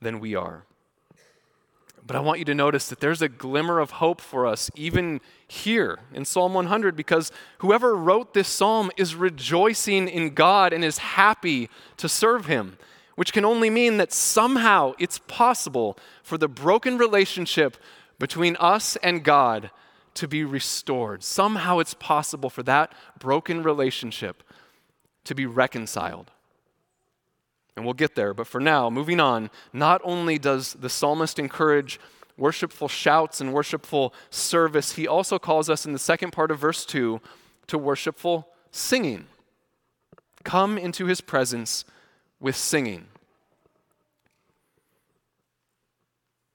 than 0.00 0.20
we 0.20 0.34
are. 0.34 0.64
But 2.06 2.16
I 2.16 2.20
want 2.20 2.38
you 2.38 2.44
to 2.46 2.54
notice 2.54 2.88
that 2.88 3.00
there's 3.00 3.22
a 3.22 3.28
glimmer 3.28 3.78
of 3.78 3.92
hope 3.92 4.20
for 4.20 4.46
us 4.46 4.70
even 4.74 5.22
here 5.48 6.00
in 6.12 6.26
Psalm 6.26 6.52
100 6.52 6.96
because 6.96 7.32
whoever 7.58 7.96
wrote 7.96 8.34
this 8.34 8.48
psalm 8.48 8.90
is 8.98 9.14
rejoicing 9.14 10.08
in 10.08 10.34
God 10.34 10.74
and 10.74 10.84
is 10.84 10.98
happy 10.98 11.70
to 11.96 12.08
serve 12.08 12.44
him, 12.44 12.76
which 13.16 13.32
can 13.32 13.44
only 13.44 13.70
mean 13.70 13.96
that 13.96 14.12
somehow 14.12 14.92
it's 14.98 15.18
possible 15.20 15.96
for 16.22 16.36
the 16.36 16.48
broken 16.48 16.98
relationship 16.98 17.78
between 18.18 18.56
us 18.56 18.96
and 18.96 19.24
God 19.24 19.70
to 20.12 20.28
be 20.28 20.44
restored. 20.44 21.22
Somehow 21.22 21.78
it's 21.78 21.94
possible 21.94 22.50
for 22.50 22.62
that 22.64 22.92
broken 23.18 23.62
relationship 23.62 24.42
to 25.24 25.34
be 25.34 25.46
reconciled. 25.46 26.30
And 27.76 27.84
we'll 27.84 27.94
get 27.94 28.14
there. 28.14 28.34
But 28.34 28.46
for 28.46 28.60
now, 28.60 28.88
moving 28.88 29.20
on, 29.20 29.50
not 29.72 30.00
only 30.04 30.38
does 30.38 30.74
the 30.74 30.88
psalmist 30.88 31.38
encourage 31.38 31.98
worshipful 32.36 32.88
shouts 32.88 33.40
and 33.40 33.52
worshipful 33.52 34.14
service, 34.30 34.92
he 34.92 35.08
also 35.08 35.38
calls 35.38 35.68
us 35.68 35.84
in 35.84 35.92
the 35.92 35.98
second 35.98 36.32
part 36.32 36.50
of 36.50 36.58
verse 36.58 36.84
2 36.84 37.20
to 37.66 37.78
worshipful 37.78 38.48
singing. 38.70 39.26
Come 40.44 40.78
into 40.78 41.06
his 41.06 41.20
presence 41.20 41.84
with 42.38 42.56
singing. 42.56 43.06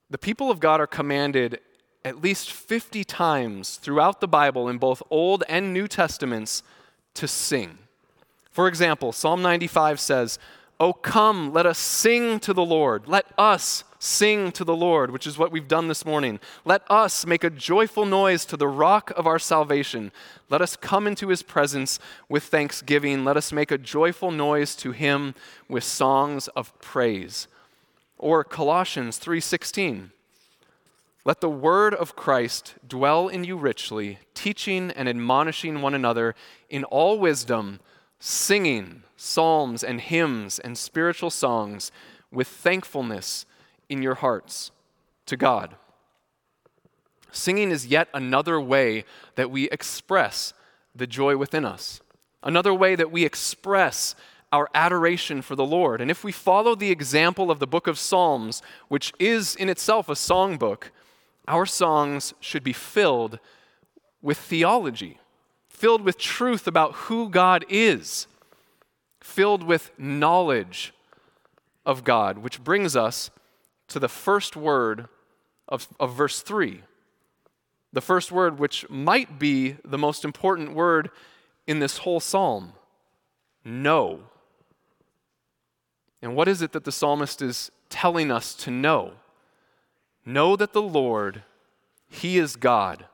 The 0.10 0.18
people 0.18 0.50
of 0.50 0.60
God 0.60 0.80
are 0.80 0.88
commanded 0.88 1.60
at 2.06 2.22
least 2.22 2.52
50 2.52 3.04
times 3.04 3.76
throughout 3.76 4.22
the 4.22 4.28
Bible 4.28 4.70
in 4.70 4.78
both 4.78 5.04
Old 5.10 5.44
and 5.50 5.74
New 5.74 5.88
Testaments 5.88 6.64
to 7.16 7.28
sing. 7.28 7.78
For 8.51 8.68
example, 8.68 9.12
Psalm 9.12 9.41
95 9.41 10.00
says, 10.00 10.39
Oh, 10.79 10.94
come, 10.94 11.51
let 11.51 11.65
us 11.65 11.77
sing 11.77 12.39
to 12.39 12.53
the 12.53 12.63
Lord. 12.63 13.06
Let 13.06 13.25
us 13.38 13.84
sing 14.00 14.53
to 14.53 14.63
the 14.63 14.75
Lord, 14.75 15.12
which 15.12 15.27
is 15.27 15.38
what 15.38 15.51
we've 15.51 15.68
done 15.68 15.89
this 15.89 16.06
morning. 16.06 16.39
Let 16.63 16.89
us 16.89 17.25
make 17.25 17.44
a 17.44 17.50
joyful 17.50 18.06
noise 18.06 18.46
to 18.46 18.56
the 18.56 18.68
rock 18.70 19.12
of 19.18 19.27
our 19.27 19.39
salvation. 19.39 20.13
Let 20.50 20.62
us 20.62 20.77
come 20.77 21.06
into 21.06 21.27
his 21.27 21.44
presence 21.44 22.00
with 22.29 22.46
thanksgiving. 22.46 23.25
Let 23.25 23.36
us 23.36 23.51
make 23.51 23.72
a 23.72 23.77
joyful 23.77 24.32
noise 24.32 24.74
to 24.77 24.94
him 24.94 25.36
with 25.68 25.84
songs 25.84 26.48
of 26.50 26.79
praise. 26.79 27.48
Or 28.18 28.46
Colossians 28.46 29.18
3:16. 29.18 30.12
Let 31.25 31.41
the 31.41 31.50
word 31.50 31.94
of 31.94 32.15
Christ 32.15 32.75
dwell 32.88 33.27
in 33.27 33.44
you 33.44 33.58
richly, 33.58 34.20
teaching 34.34 34.91
and 34.91 35.10
admonishing 35.10 35.82
one 35.82 35.94
another 35.94 36.36
in 36.70 36.86
all 36.86 37.20
wisdom 37.20 37.82
singing 38.20 39.04
psalms 39.16 39.84
and 39.84 40.02
hymns 40.02 40.60
and 40.60 40.78
spiritual 40.78 41.30
songs 41.30 41.92
with 42.32 42.48
thankfulness 42.48 43.46
in 43.88 44.02
your 44.02 44.16
hearts 44.16 44.72
to 45.26 45.38
God. 45.38 45.76
Singing 47.32 47.72
is 47.72 47.88
yet 47.88 48.10
another 48.14 48.60
way 48.60 49.06
that 49.36 49.52
we 49.52 49.70
express 49.70 50.54
the 50.96 51.08
joy 51.08 51.38
within 51.38 51.66
us, 51.66 52.02
another 52.44 52.74
way 52.74 52.96
that 52.96 53.12
we 53.12 53.24
express 53.24 54.16
our 54.52 54.68
adoration 54.74 55.42
for 55.42 55.56
the 55.56 55.66
Lord. 55.66 56.02
And 56.02 56.10
if 56.10 56.24
we 56.24 56.32
follow 56.32 56.76
the 56.76 56.92
example 56.92 57.52
of 57.52 57.60
the 57.60 57.68
book 57.68 57.88
of 57.88 58.00
Psalms, 58.00 58.62
which 58.88 59.14
is 59.20 59.56
in 59.56 59.70
itself 59.70 60.10
a 60.10 60.14
songbook, 60.14 60.86
our 61.48 61.66
songs 61.66 62.34
should 62.40 62.64
be 62.64 62.74
filled 62.74 63.40
with 64.22 64.38
theology 64.38 65.19
filled 65.80 66.02
with 66.02 66.18
truth 66.18 66.68
about 66.68 66.94
who 66.94 67.30
God 67.30 67.64
is, 67.70 68.28
filled 69.22 69.64
with 69.64 69.98
knowledge 69.98 70.94
of 71.86 72.04
God, 72.04 72.40
which 72.40 72.62
brings 72.62 72.98
us 72.98 73.32
to 73.88 73.98
the 73.98 74.10
first 74.10 74.58
word 74.58 75.08
of, 75.70 75.88
of 75.98 76.14
verse 76.14 76.42
3. 76.42 76.82
The 77.94 78.02
first 78.02 78.30
word, 78.30 78.60
which 78.60 78.90
might 78.90 79.40
be 79.40 79.78
the 79.86 79.98
most 79.98 80.26
important 80.26 80.76
word 80.76 81.12
in 81.66 81.80
this 81.80 82.00
whole 82.00 82.20
psalm 82.20 82.74
know. 83.64 84.20
And 86.22 86.36
what 86.36 86.50
is 86.50 86.62
it 86.62 86.74
that 86.74 86.84
the 86.84 86.92
psalmist 86.92 87.42
is 87.42 87.72
telling 87.90 88.32
us 88.32 88.54
to 88.56 88.70
know? 88.70 89.14
Know 90.26 90.58
that 90.58 90.74
the 90.74 90.82
Lord, 90.82 91.44
He 92.10 92.38
is 92.38 92.58
God. 92.58 93.06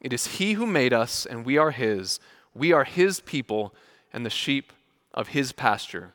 It 0.00 0.12
is 0.12 0.38
He 0.38 0.54
who 0.54 0.66
made 0.66 0.92
us, 0.92 1.26
and 1.26 1.44
we 1.44 1.58
are 1.58 1.70
His. 1.70 2.20
We 2.54 2.72
are 2.72 2.84
His 2.84 3.20
people 3.20 3.74
and 4.12 4.24
the 4.24 4.30
sheep 4.30 4.72
of 5.14 5.28
His 5.28 5.52
pasture. 5.52 6.12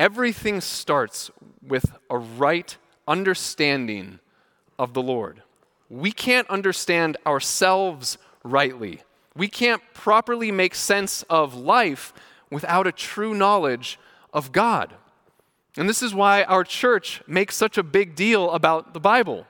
everything 0.00 0.62
starts 0.62 1.30
with 1.62 1.92
a 2.08 2.16
right 2.16 2.78
understanding 3.06 4.18
of 4.78 4.94
the 4.94 5.02
Lord. 5.02 5.42
We 5.90 6.10
can't 6.10 6.48
understand 6.48 7.18
ourselves 7.26 8.16
rightly. 8.42 9.02
We 9.36 9.48
can't 9.48 9.82
properly 9.92 10.50
make 10.50 10.74
sense 10.74 11.22
of 11.28 11.54
life 11.54 12.14
without 12.50 12.86
a 12.86 12.92
true 12.92 13.34
knowledge 13.34 13.98
of 14.32 14.52
God. 14.52 14.94
And 15.76 15.86
this 15.88 16.02
is 16.02 16.14
why 16.14 16.44
our 16.44 16.64
church 16.64 17.22
makes 17.26 17.54
such 17.54 17.76
a 17.76 17.82
big 17.82 18.16
deal 18.16 18.50
about 18.52 18.94
the 18.94 19.00
Bible, 19.00 19.46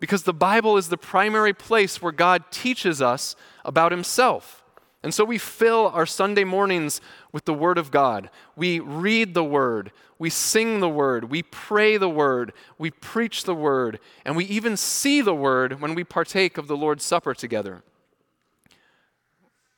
because 0.00 0.24
the 0.24 0.32
Bible 0.32 0.76
is 0.76 0.88
the 0.88 0.96
primary 0.96 1.52
place 1.52 2.02
where 2.02 2.12
God 2.12 2.44
teaches 2.50 3.00
us 3.00 3.36
about 3.64 3.92
Himself. 3.92 4.64
And 5.02 5.14
so 5.14 5.24
we 5.24 5.38
fill 5.38 5.88
our 5.88 6.06
Sunday 6.06 6.44
mornings 6.44 7.00
with 7.32 7.44
the 7.44 7.54
Word 7.54 7.78
of 7.78 7.90
God. 7.90 8.28
We 8.56 8.80
read 8.80 9.34
the 9.34 9.44
Word, 9.44 9.92
we 10.18 10.28
sing 10.28 10.80
the 10.80 10.88
Word, 10.88 11.30
we 11.30 11.42
pray 11.42 11.96
the 11.96 12.08
Word, 12.08 12.52
we 12.76 12.90
preach 12.90 13.44
the 13.44 13.54
Word, 13.54 14.00
and 14.24 14.36
we 14.36 14.44
even 14.46 14.76
see 14.76 15.20
the 15.20 15.34
Word 15.34 15.80
when 15.80 15.94
we 15.94 16.04
partake 16.04 16.58
of 16.58 16.66
the 16.66 16.76
Lord's 16.76 17.04
Supper 17.04 17.34
together. 17.34 17.82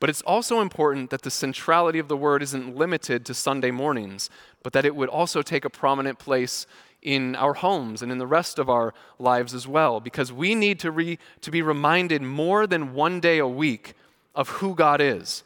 But 0.03 0.09
it's 0.09 0.21
also 0.23 0.59
important 0.59 1.11
that 1.11 1.21
the 1.21 1.31
centrality 1.31 1.97
of 1.97 2.09
the 2.09 2.17
word 2.17 2.43
isn't 2.43 2.75
limited 2.75 3.25
to 3.25 3.33
Sunday 3.33 3.71
mornings, 3.71 4.29
but 4.61 4.73
that 4.73 4.83
it 4.83 4.97
would 4.97 5.07
also 5.07 5.41
take 5.41 5.63
a 5.63 5.69
prominent 5.69 6.19
place 6.19 6.67
in 7.03 7.35
our 7.35 7.53
homes 7.53 8.01
and 8.01 8.11
in 8.11 8.17
the 8.17 8.27
rest 8.27 8.57
of 8.57 8.69
our 8.69 8.93
lives 9.19 9.53
as 9.53 9.67
well, 9.67 9.99
because 9.99 10.31
we 10.31 10.55
need 10.55 10.79
to, 10.79 10.91
re, 10.91 11.19
to 11.41 11.51
be 11.51 11.61
reminded 11.61 12.21
more 12.21 12.65
than 12.65 12.93
one 12.93 13.19
day 13.19 13.37
a 13.37 13.47
week 13.47 13.93
of 14.33 14.49
who 14.49 14.73
God 14.73 15.01
is. 15.01 15.43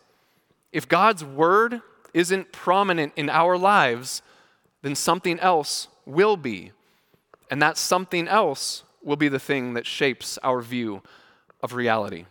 If 0.71 0.87
God's 0.87 1.23
word 1.23 1.81
isn't 2.13 2.51
prominent 2.51 3.13
in 3.15 3.29
our 3.29 3.57
lives, 3.57 4.21
then 4.81 4.95
something 4.95 5.39
else 5.39 5.87
will 6.05 6.37
be. 6.37 6.71
And 7.49 7.61
that 7.61 7.77
something 7.77 8.27
else 8.27 8.83
will 9.03 9.15
be 9.15 9.29
the 9.29 9.39
thing 9.39 9.73
that 9.73 9.85
shapes 9.85 10.37
our 10.43 10.61
view 10.61 11.01
of 11.61 11.73
reality 11.73 12.25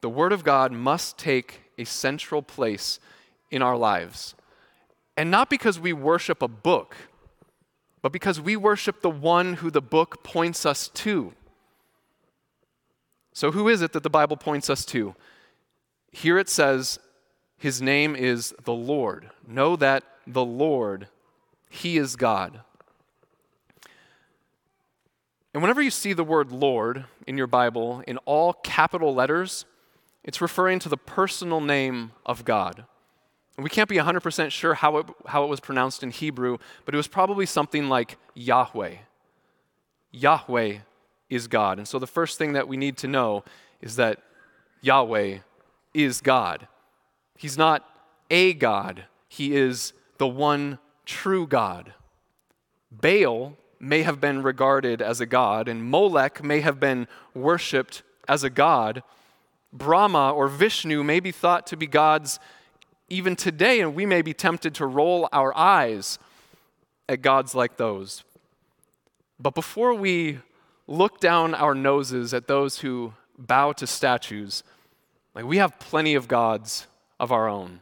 the 0.00 0.08
Word 0.08 0.32
of 0.32 0.44
God 0.44 0.72
must 0.72 1.18
take 1.18 1.60
a 1.78 1.84
central 1.84 2.42
place 2.42 3.00
in 3.50 3.62
our 3.62 3.76
lives. 3.76 4.34
And 5.16 5.30
not 5.30 5.50
because 5.50 5.78
we 5.78 5.92
worship 5.92 6.40
a 6.42 6.48
book, 6.48 6.96
but 8.02 8.12
because 8.12 8.40
we 8.40 8.56
worship 8.56 9.02
the 9.02 9.10
one 9.10 9.54
who 9.54 9.70
the 9.70 9.82
book 9.82 10.22
points 10.22 10.64
us 10.64 10.88
to. 10.88 11.32
So, 13.32 13.52
who 13.52 13.68
is 13.68 13.82
it 13.82 13.92
that 13.92 14.02
the 14.02 14.10
Bible 14.10 14.36
points 14.36 14.68
us 14.68 14.84
to? 14.86 15.14
Here 16.10 16.38
it 16.38 16.48
says, 16.48 16.98
His 17.56 17.80
name 17.80 18.16
is 18.16 18.54
the 18.64 18.72
Lord. 18.72 19.30
Know 19.46 19.76
that 19.76 20.02
the 20.26 20.44
Lord, 20.44 21.08
He 21.68 21.96
is 21.96 22.16
God. 22.16 22.60
And 25.52 25.62
whenever 25.62 25.82
you 25.82 25.90
see 25.90 26.12
the 26.12 26.24
word 26.24 26.52
Lord 26.52 27.04
in 27.26 27.36
your 27.36 27.46
Bible 27.46 28.02
in 28.06 28.18
all 28.18 28.52
capital 28.52 29.14
letters, 29.14 29.64
it's 30.22 30.40
referring 30.40 30.78
to 30.80 30.88
the 30.88 30.96
personal 30.96 31.60
name 31.60 32.12
of 32.24 32.44
God. 32.44 32.84
And 33.60 33.64
we 33.64 33.68
can't 33.68 33.90
be 33.90 33.96
100% 33.96 34.50
sure 34.52 34.72
how 34.72 34.96
it, 34.96 35.06
how 35.26 35.44
it 35.44 35.48
was 35.48 35.60
pronounced 35.60 36.02
in 36.02 36.10
Hebrew, 36.10 36.56
but 36.86 36.94
it 36.94 36.96
was 36.96 37.06
probably 37.06 37.44
something 37.44 37.90
like 37.90 38.16
Yahweh. 38.32 38.94
Yahweh 40.12 40.78
is 41.28 41.46
God. 41.46 41.76
And 41.76 41.86
so 41.86 41.98
the 41.98 42.06
first 42.06 42.38
thing 42.38 42.54
that 42.54 42.66
we 42.66 42.78
need 42.78 42.96
to 42.96 43.06
know 43.06 43.44
is 43.82 43.96
that 43.96 44.22
Yahweh 44.80 45.40
is 45.92 46.22
God. 46.22 46.68
He's 47.36 47.58
not 47.58 47.86
a 48.30 48.54
God, 48.54 49.04
He 49.28 49.54
is 49.54 49.92
the 50.16 50.26
one 50.26 50.78
true 51.04 51.46
God. 51.46 51.92
Baal 52.90 53.58
may 53.78 54.04
have 54.04 54.22
been 54.22 54.42
regarded 54.42 55.02
as 55.02 55.20
a 55.20 55.26
god, 55.26 55.68
and 55.68 55.84
Molech 55.84 56.42
may 56.42 56.60
have 56.60 56.80
been 56.80 57.06
worshiped 57.34 58.04
as 58.26 58.42
a 58.42 58.48
god. 58.48 59.02
Brahma 59.70 60.32
or 60.32 60.48
Vishnu 60.48 61.04
may 61.04 61.20
be 61.20 61.30
thought 61.30 61.66
to 61.66 61.76
be 61.76 61.86
gods 61.86 62.40
even 63.10 63.36
today, 63.36 63.80
and 63.80 63.94
we 63.94 64.06
may 64.06 64.22
be 64.22 64.32
tempted 64.32 64.74
to 64.76 64.86
roll 64.86 65.28
our 65.32 65.54
eyes 65.56 66.18
at 67.08 67.22
gods 67.22 67.54
like 67.54 67.76
those. 67.76 68.22
But 69.38 69.54
before 69.54 69.94
we 69.94 70.38
look 70.86 71.20
down 71.20 71.54
our 71.54 71.74
noses 71.74 72.32
at 72.32 72.46
those 72.46 72.78
who 72.78 73.14
bow 73.36 73.72
to 73.72 73.86
statues, 73.86 74.62
like 75.34 75.44
we 75.44 75.56
have 75.56 75.78
plenty 75.78 76.14
of 76.14 76.28
gods 76.28 76.86
of 77.18 77.32
our 77.32 77.48
own. 77.48 77.80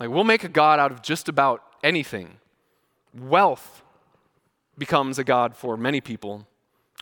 Like 0.00 0.10
we'll 0.10 0.24
make 0.24 0.44
a 0.44 0.48
god 0.48 0.78
out 0.80 0.90
of 0.90 1.02
just 1.02 1.28
about 1.28 1.62
anything. 1.82 2.38
Wealth 3.14 3.82
becomes 4.78 5.18
a 5.18 5.24
god 5.24 5.54
for 5.54 5.76
many 5.76 6.00
people, 6.00 6.46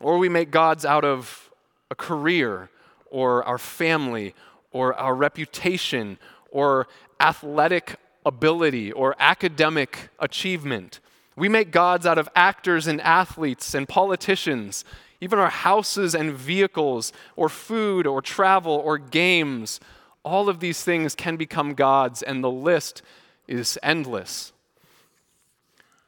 or 0.01 0.19
we 0.19 0.29
make 0.29 0.51
gods 0.51 0.85
out 0.85 1.05
of 1.05 1.51
a 1.91 1.95
career 1.95 2.69
or 3.11 3.45
our 3.45 3.59
family 3.59 4.35
or 4.73 4.95
our 4.95 5.15
reputation 5.15 6.19
or 6.51 6.87
athletic 7.21 7.97
ability 8.25 8.93
or 8.93 9.17
academic 9.19 10.11
achievement. 10.19 11.01
We 11.37 11.49
make 11.49 11.71
gods 11.71 12.07
out 12.07 12.19
of 12.19 12.29
actors 12.35 12.87
and 12.87 13.01
athletes 13.01 13.75
and 13.75 13.89
politicians, 13.89 14.85
even 15.21 15.39
our 15.39 15.51
houses 15.51 16.15
and 16.15 16.33
vehicles, 16.33 17.13
or 17.37 17.49
food 17.49 18.07
or 18.07 18.21
travel 18.21 18.73
or 18.73 18.99
games. 18.99 19.81
All 20.23 20.49
of 20.49 20.61
these 20.61 20.83
things 20.83 21.15
can 21.15 21.37
become 21.37 21.75
gods, 21.75 22.23
and 22.23 22.45
the 22.45 22.51
list 22.51 23.03
is 23.49 23.79
endless. 23.83 24.53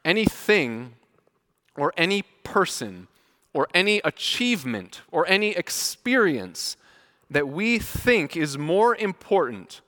Anything 0.05 0.93
or 1.75 1.93
any 1.97 2.23
person 2.43 3.07
or 3.53 3.67
any 3.73 4.01
achievement 4.03 5.01
or 5.11 5.27
any 5.27 5.51
experience 5.51 6.77
that 7.29 7.47
we 7.47 7.79
think 7.79 8.37
is 8.37 8.57
more 8.57 8.95
important 8.95 9.81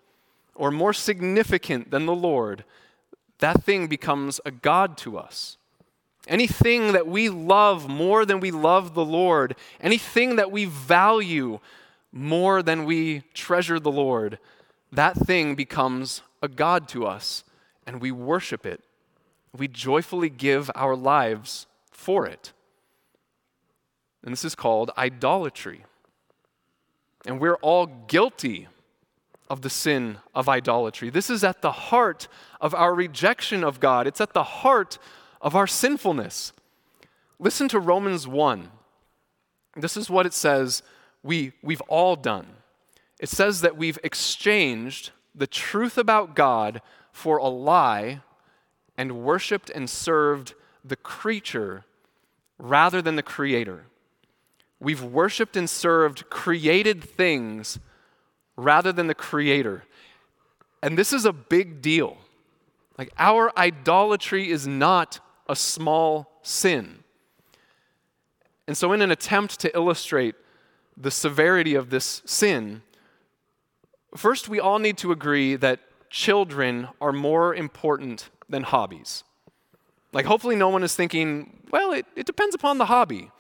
or 0.56 0.72
more 0.72 0.94
significant 0.94 1.91
than 1.91 2.06
the 2.06 2.15
Lord, 2.15 2.63
that 3.39 3.63
thing 3.63 3.88
becomes 3.88 4.39
a 4.46 4.52
God 4.52 4.98
to 5.00 5.18
us. 5.18 5.58
Anything 6.28 6.94
that 6.94 7.08
we 7.08 7.30
love 7.30 7.88
more 7.88 8.26
than 8.26 8.39
we 8.39 8.50
love 8.50 8.96
the 8.96 9.06
Lord, 9.06 9.56
anything 9.80 10.38
that 10.38 10.52
we 10.52 10.65
value 10.65 11.60
more 12.12 12.63
than 12.63 12.86
we 12.86 13.22
treasure 13.34 13.80
the 13.80 13.91
Lord, 13.91 14.39
that 14.91 15.15
thing 15.15 15.56
becomes 15.56 16.22
a 16.41 16.48
God 16.48 16.88
to 16.89 17.06
us, 17.06 17.44
and 17.86 18.02
we 18.02 18.12
worship 18.12 18.65
it. 18.65 18.84
We 19.56 19.68
joyfully 19.68 20.30
give 20.30 20.72
our 20.74 20.96
lives 20.96 21.68
for 21.91 22.26
it. 22.26 22.54
And 24.24 24.32
this 24.32 24.46
is 24.46 24.56
called 24.56 24.91
idolatry. 24.98 25.86
And 27.26 27.39
we're 27.39 27.56
all 27.56 27.86
guilty 27.86 28.68
of 29.50 29.62
the 29.62 29.70
sin 29.70 30.18
of 30.34 30.50
idolatry. 30.50 31.10
This 31.10 31.30
is 31.30 31.44
at 31.44 31.62
the 31.62 31.72
heart 31.72 32.28
of 32.60 32.74
our 32.74 32.94
rejection 32.94 33.64
of 33.64 33.80
God, 33.80 34.08
it's 34.08 34.22
at 34.22 34.34
the 34.34 34.44
heart 34.44 34.98
of 35.42 35.56
our 35.56 35.68
sinfulness. 35.68 36.54
Listen 37.38 37.68
to 37.70 37.80
Romans 37.80 38.28
1. 38.28 38.70
This 39.76 39.98
is 39.98 40.10
what 40.10 40.26
it 40.26 40.34
says 40.34 40.84
we, 41.22 41.52
we've 41.62 41.82
all 41.82 42.16
done. 42.16 42.48
It 43.20 43.30
says 43.30 43.62
that 43.62 43.78
we've 43.78 44.00
exchanged 44.04 45.12
the 45.34 45.48
truth 45.48 45.98
about 45.98 46.36
God 46.36 46.82
for 47.12 47.38
a 47.38 47.48
lie 47.48 48.22
and 48.98 49.24
worshiped 49.24 49.70
and 49.70 49.90
served 49.90 50.54
the 50.84 50.96
creature 50.96 51.84
rather 52.58 53.02
than 53.02 53.16
the 53.16 53.24
creator. 53.24 53.86
We've 54.80 55.04
worshiped 55.04 55.58
and 55.58 55.70
served 55.70 56.30
created 56.30 57.04
things 57.04 57.80
rather 58.56 58.91
than 58.91 59.08
the 59.08 59.15
creator. 59.15 59.84
And 60.82 60.98
this 60.98 61.12
is 61.13 61.26
a 61.26 61.34
big 61.34 61.82
deal. 61.82 62.18
Like, 62.98 63.12
our 63.18 63.52
idolatry 63.58 64.50
is 64.50 64.68
not 64.68 65.20
a 65.48 65.56
small 65.56 66.39
sin. 66.41 67.04
And 68.68 68.78
so, 68.78 68.94
in 68.94 69.02
an 69.02 69.12
attempt 69.12 69.60
to 69.62 69.76
illustrate 69.76 70.36
the 70.96 71.12
severity 71.12 71.76
of 71.76 71.89
this 71.89 72.22
sin, 72.26 72.82
first 74.15 74.48
we 74.48 74.60
all 74.60 74.80
need 74.80 74.98
to 75.00 75.12
agree 75.12 75.56
that 75.56 75.80
children 76.10 76.88
are 77.02 77.12
more 77.12 77.54
important 77.54 78.30
than 78.48 78.63
hobbies. 78.63 79.24
Like, 80.13 80.26
hopefully, 80.26 80.56
no 80.56 80.70
one 80.70 80.84
is 80.84 80.96
thinking, 80.96 81.60
well, 81.72 81.91
it, 81.91 82.06
it 82.15 82.26
depends 82.26 82.56
upon 82.56 82.78
the 82.78 82.86
hobby. 82.86 83.32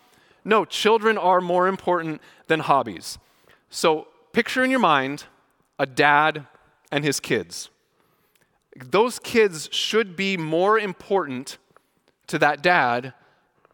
No, 0.43 0.65
children 0.65 1.17
are 1.17 1.41
more 1.41 1.67
important 1.67 2.21
than 2.47 2.59
hobbies. 2.59 3.17
So 3.69 4.07
picture 4.35 4.65
in 4.65 4.69
your 4.69 4.81
mind 4.81 5.23
a 5.79 5.85
dad 5.85 6.45
and 6.91 7.05
his 7.05 7.21
kids. 7.21 7.69
Those 8.75 9.17
kids 9.17 9.69
should 9.71 10.17
be 10.17 10.35
more 10.35 10.77
important 10.77 11.57
to 12.27 12.37
that 12.39 12.61
dad 12.61 13.13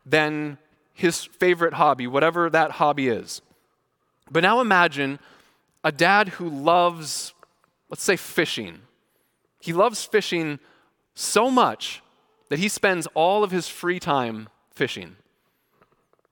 than 0.06 0.60
his 0.93 1.24
favorite 1.24 1.74
hobby, 1.74 2.06
whatever 2.06 2.47
that 2.47 2.74
hobby 2.74 3.08
is. 3.08 3.41
But 4.30 4.43
now 4.43 4.62
imagine 4.62 5.17
a 5.84 5.91
dad 5.91 6.30
who 6.30 6.47
loves, 6.47 7.34
let's 7.89 8.04
say, 8.04 8.15
fishing. 8.15 8.82
He 9.60 9.74
loves 9.74 10.06
fishing 10.06 10.60
so 11.15 11.50
much 11.50 12.04
that 12.50 12.60
he 12.60 12.67
spends 12.67 13.08
all 13.15 13.43
of 13.43 13.50
his 13.50 13.67
free 13.67 14.00
time 14.00 14.47
fishing. 14.71 15.15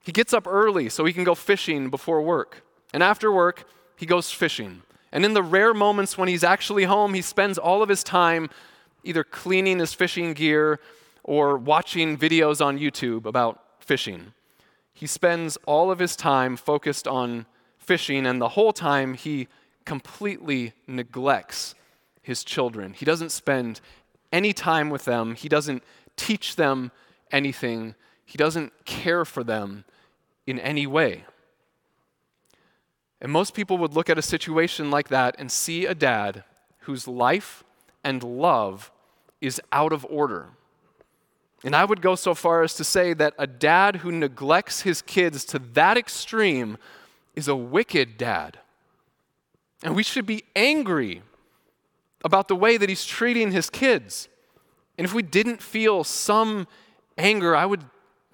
He 0.04 0.12
gets 0.12 0.34
up 0.34 0.46
early 0.46 0.88
so 0.88 1.04
he 1.04 1.14
can 1.14 1.24
go 1.24 1.34
fishing 1.34 1.90
before 1.90 2.22
work. 2.22 2.64
And 2.94 3.02
after 3.02 3.32
work, 3.32 3.66
he 4.00 4.06
goes 4.06 4.32
fishing. 4.32 4.82
And 5.12 5.26
in 5.26 5.34
the 5.34 5.44
rare 5.44 5.74
moments 5.74 6.18
when 6.18 6.30
he's 6.30 6.44
actually 6.44 6.86
home, 6.86 7.14
he 7.14 7.22
spends 7.22 7.58
all 7.58 7.84
of 7.84 7.90
his 7.90 8.02
time 8.02 8.50
either 9.04 9.26
cleaning 9.26 9.80
his 9.80 9.94
fishing 9.94 10.34
gear 10.34 10.80
or 11.22 11.58
watching 11.58 12.18
videos 12.18 12.66
on 12.66 12.80
YouTube 12.80 13.26
about 13.26 13.62
fishing. 13.82 14.32
He 14.94 15.06
spends 15.06 15.58
all 15.66 15.92
of 15.92 16.00
his 16.00 16.16
time 16.16 16.56
focused 16.56 17.10
on 17.10 17.46
fishing, 17.78 18.26
and 18.26 18.40
the 18.40 18.50
whole 18.50 18.72
time 18.72 19.16
he 19.16 19.50
completely 19.84 20.72
neglects 20.88 21.76
his 22.22 22.46
children. 22.46 22.94
He 22.94 23.04
doesn't 23.04 23.34
spend 23.34 23.82
any 24.32 24.54
time 24.54 24.90
with 24.90 25.04
them, 25.04 25.36
he 25.36 25.50
doesn't 25.50 25.84
teach 26.16 26.56
them 26.56 26.94
anything, 27.34 27.96
he 28.26 28.38
doesn't 28.38 28.86
care 28.86 29.26
for 29.26 29.44
them 29.44 29.84
in 30.48 30.58
any 30.58 30.88
way. 30.88 31.26
And 33.22 33.32
most 33.32 33.54
people 33.54 33.78
would 33.80 33.94
look 33.94 34.10
at 34.10 34.18
a 34.18 34.22
situation 34.22 34.92
like 34.92 35.10
that 35.10 35.36
and 35.38 35.52
see 35.52 35.86
a 35.86 35.96
dad 35.96 36.44
whose 36.82 37.08
life 37.08 37.64
and 38.04 38.24
love 38.24 38.92
is 39.42 39.62
out 39.72 39.92
of 39.92 40.06
order. 40.10 40.48
And 41.64 41.76
I 41.76 41.84
would 41.84 42.02
go 42.02 42.16
so 42.16 42.34
far 42.34 42.64
as 42.64 42.74
to 42.76 42.84
say 42.84 43.14
that 43.14 43.34
a 43.38 43.46
dad 43.48 43.98
who 43.98 44.12
neglects 44.12 44.82
his 44.82 45.02
kids 45.02 45.44
to 45.46 45.60
that 45.74 45.98
extreme 45.98 46.78
is 47.36 47.48
a 47.48 47.56
wicked 47.56 48.18
dad. 48.18 48.60
And 49.84 49.96
we 49.96 50.04
should 50.04 50.26
be 50.26 50.44
angry 50.56 51.22
about 52.24 52.48
the 52.48 52.56
way 52.56 52.78
that 52.78 52.90
he's 52.90 53.06
treating 53.06 53.52
his 53.52 53.70
kids. 53.70 54.30
And 54.98 55.06
if 55.06 55.14
we 55.14 55.22
didn't 55.22 55.62
feel 55.62 56.04
some 56.04 56.68
anger, 57.18 57.56
I 57.56 57.66
would 57.66 57.84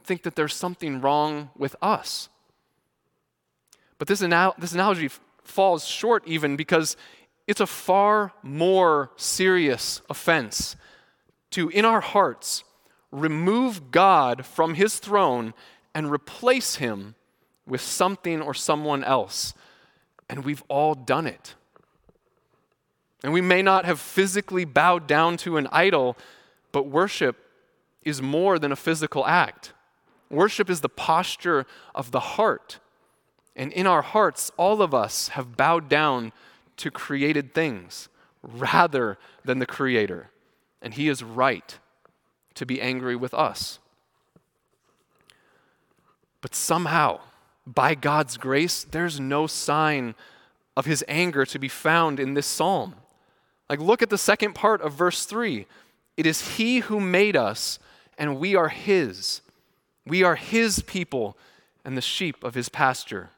think 0.04 0.24
that 0.24 0.36
there's 0.36 0.56
something 0.56 1.02
wrong 1.02 1.50
with 1.58 1.76
us. 1.82 2.30
But 3.98 4.08
this, 4.08 4.22
anal- 4.22 4.56
this 4.58 4.74
analogy 4.74 5.06
f- 5.06 5.20
falls 5.44 5.86
short 5.86 6.24
even 6.28 6.56
because 6.56 6.98
it's 7.48 7.62
a 7.62 7.68
far 7.68 8.34
more 8.42 9.12
serious 9.16 10.02
offense 10.10 10.76
to, 11.52 11.70
in 11.70 11.86
our 11.86 12.02
hearts, 12.02 12.64
remove 13.12 13.92
God 13.92 14.46
from 14.46 14.74
his 14.74 14.98
throne 14.98 15.54
and 15.94 16.12
replace 16.12 16.76
him 16.76 17.16
with 17.66 17.82
something 17.82 18.42
or 18.42 18.54
someone 18.54 19.04
else. 19.04 19.54
And 20.30 20.44
we've 20.44 20.64
all 20.68 20.96
done 20.96 21.28
it. 21.28 21.56
And 23.24 23.32
we 23.32 23.42
may 23.42 23.62
not 23.62 23.86
have 23.86 24.00
physically 24.00 24.66
bowed 24.66 25.08
down 25.08 25.38
to 25.38 25.58
an 25.58 25.68
idol, 25.72 26.18
but 26.72 26.88
worship 26.88 27.38
is 28.04 28.22
more 28.22 28.60
than 28.60 28.72
a 28.72 28.76
physical 28.76 29.26
act. 29.26 29.74
Worship 30.30 30.70
is 30.70 30.82
the 30.82 30.90
posture 30.90 31.66
of 31.94 32.12
the 32.12 32.20
heart. 32.20 32.80
And 33.56 33.72
in 33.72 33.88
our 33.88 34.02
hearts, 34.02 34.52
all 34.58 34.82
of 34.82 34.94
us 34.94 35.30
have 35.30 35.56
bowed 35.56 35.88
down 35.88 36.34
to 36.78 36.92
created 36.92 37.54
things 37.54 38.10
rather 38.44 39.18
than 39.44 39.60
the 39.60 39.66
Creator. 39.66 40.30
And 40.82 40.94
He 40.94 41.08
is 41.08 41.24
right 41.24 41.78
to 42.56 42.66
be 42.66 42.82
angry 42.82 43.16
with 43.16 43.34
us. 43.34 43.80
But 46.42 46.54
somehow, 46.54 47.22
by 47.66 47.96
God's 47.96 48.38
grace, 48.38 48.84
there's 48.84 49.20
no 49.20 49.48
sign 49.48 50.16
of 50.78 50.86
His 50.86 51.04
anger 51.08 51.46
to 51.46 51.58
be 51.58 51.70
found 51.70 52.20
in 52.20 52.34
this 52.34 52.46
psalm. 52.46 52.96
Like, 53.70 53.80
look 53.80 54.02
at 54.02 54.10
the 54.10 54.18
second 54.18 54.54
part 54.54 54.82
of 54.82 54.94
verse 54.94 55.26
3. 55.26 55.66
It 56.18 56.26
is 56.26 56.58
He 56.58 56.80
who 56.80 57.00
made 57.00 57.36
us, 57.36 57.80
and 58.18 58.38
we 58.38 58.56
are 58.56 58.70
His. 58.70 59.42
We 60.06 60.24
are 60.24 60.36
His 60.36 60.82
people 60.82 61.38
and 61.84 61.98
the 61.98 62.02
sheep 62.02 62.44
of 62.44 62.54
His 62.54 62.70
pasture. 62.70 63.30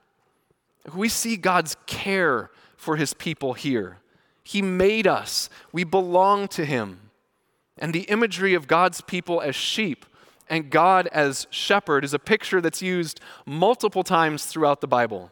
We 0.94 1.10
see 1.10 1.38
God's 1.38 1.76
care 1.86 2.50
for 2.76 2.96
his 2.96 3.14
people 3.14 3.54
here. 3.54 3.98
He 4.44 4.62
made 4.62 5.08
us, 5.08 5.50
we 5.74 5.84
belong 5.84 6.48
to 6.50 6.64
him. 6.64 7.12
And 7.78 7.94
the 7.94 8.04
imagery 8.04 8.54
of 8.54 8.68
God's 8.68 9.02
people 9.02 9.42
as 9.42 9.56
sheep 9.56 10.06
and 10.50 10.70
God 10.70 11.08
as 11.08 11.48
shepherd 11.50 12.06
is 12.06 12.14
a 12.14 12.20
picture 12.20 12.62
that's 12.62 12.82
used 12.82 13.20
multiple 13.46 14.04
times 14.04 14.46
throughout 14.46 14.82
the 14.82 14.88
Bible. 14.88 15.32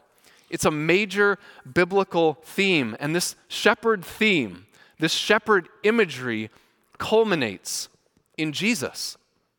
It's 0.50 0.64
a 0.64 0.70
major 0.70 1.38
biblical 1.70 2.34
theme, 2.44 2.96
and 3.00 3.16
this 3.16 3.34
shepherd 3.48 4.04
theme, 4.04 4.66
this 4.98 5.12
shepherd 5.12 5.68
imagery, 5.82 6.50
culminates 6.98 7.88
in 8.36 8.52
Jesus, 8.52 9.16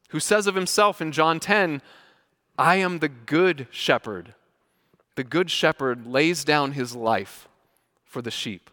who 0.09 0.19
says 0.19 0.47
of 0.47 0.55
himself 0.55 1.01
in 1.01 1.11
John 1.11 1.39
10, 1.39 1.81
I 2.57 2.75
am 2.75 2.99
the 2.99 3.09
good 3.09 3.67
shepherd 3.69 4.33
the 5.17 5.23
good 5.23 5.49
shepherd 5.49 6.05
lays 6.05 6.43
down 6.45 6.73
his 6.73 6.95
life 6.95 7.49
for 8.05 8.21
the 8.21 8.29
sheep. 8.29 8.69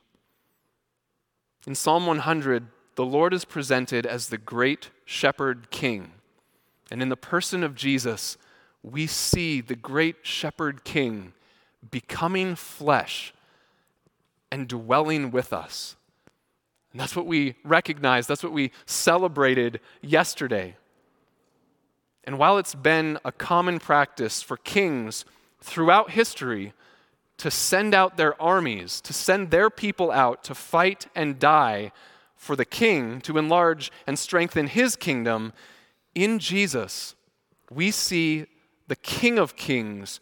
In 1.67 1.75
Psalm 1.75 2.07
100, 2.07 2.67
the 2.97 3.05
Lord 3.05 3.33
is 3.33 3.47
presented 3.47 4.05
as 4.05 4.29
the 4.29 4.37
great 4.37 4.91
shepherd 5.07 5.71
king. 5.71 6.13
And 6.91 7.01
in 7.01 7.09
the 7.09 7.17
person 7.17 7.65
of 7.65 7.75
Jesus, 7.75 8.37
we 8.83 9.07
see 9.07 9.63
the 9.63 9.75
great 9.75 10.17
shepherd 10.23 10.85
king 10.85 11.33
becoming 11.91 12.57
flesh 12.57 13.33
and 14.53 14.69
dwelling 14.69 15.31
with 15.31 15.51
us. 15.51 15.97
And 16.93 17.01
that's 17.01 17.17
what 17.17 17.27
we 17.27 17.55
recognized, 17.65 18.29
that's 18.29 18.43
what 18.43 18.53
we 18.53 18.71
celebrated 18.85 19.81
yesterday. 20.03 20.77
And 22.25 22.39
while 22.39 22.59
it's 22.59 22.75
been 22.75 23.19
a 23.25 23.33
common 23.33 23.79
practice 23.79 24.43
for 24.43 24.59
kings 24.59 25.25
throughout 25.65 26.11
history 26.11 26.75
to 27.39 27.51
send 27.51 27.95
out 27.95 28.19
their 28.19 28.41
armies, 28.41 29.01
to 29.01 29.15
send 29.15 29.51
their 29.51 29.71
people 29.71 30.11
out 30.11 30.45
to 30.45 30.55
fight 30.55 31.07
and 31.15 31.39
die 31.39 31.91
for 32.37 32.55
the 32.55 32.67
king, 32.67 33.21
to 33.23 33.39
enlarge 33.39 33.91
and 34.07 34.19
strengthen 34.19 34.67
his 34.67 34.95
kingdom, 34.95 35.55
in 36.15 36.39
Jesus, 36.39 37.15
we 37.71 37.91
see 37.91 38.45
the 38.89 38.97
King 38.97 39.39
of 39.39 39.57
Kings 39.57 40.21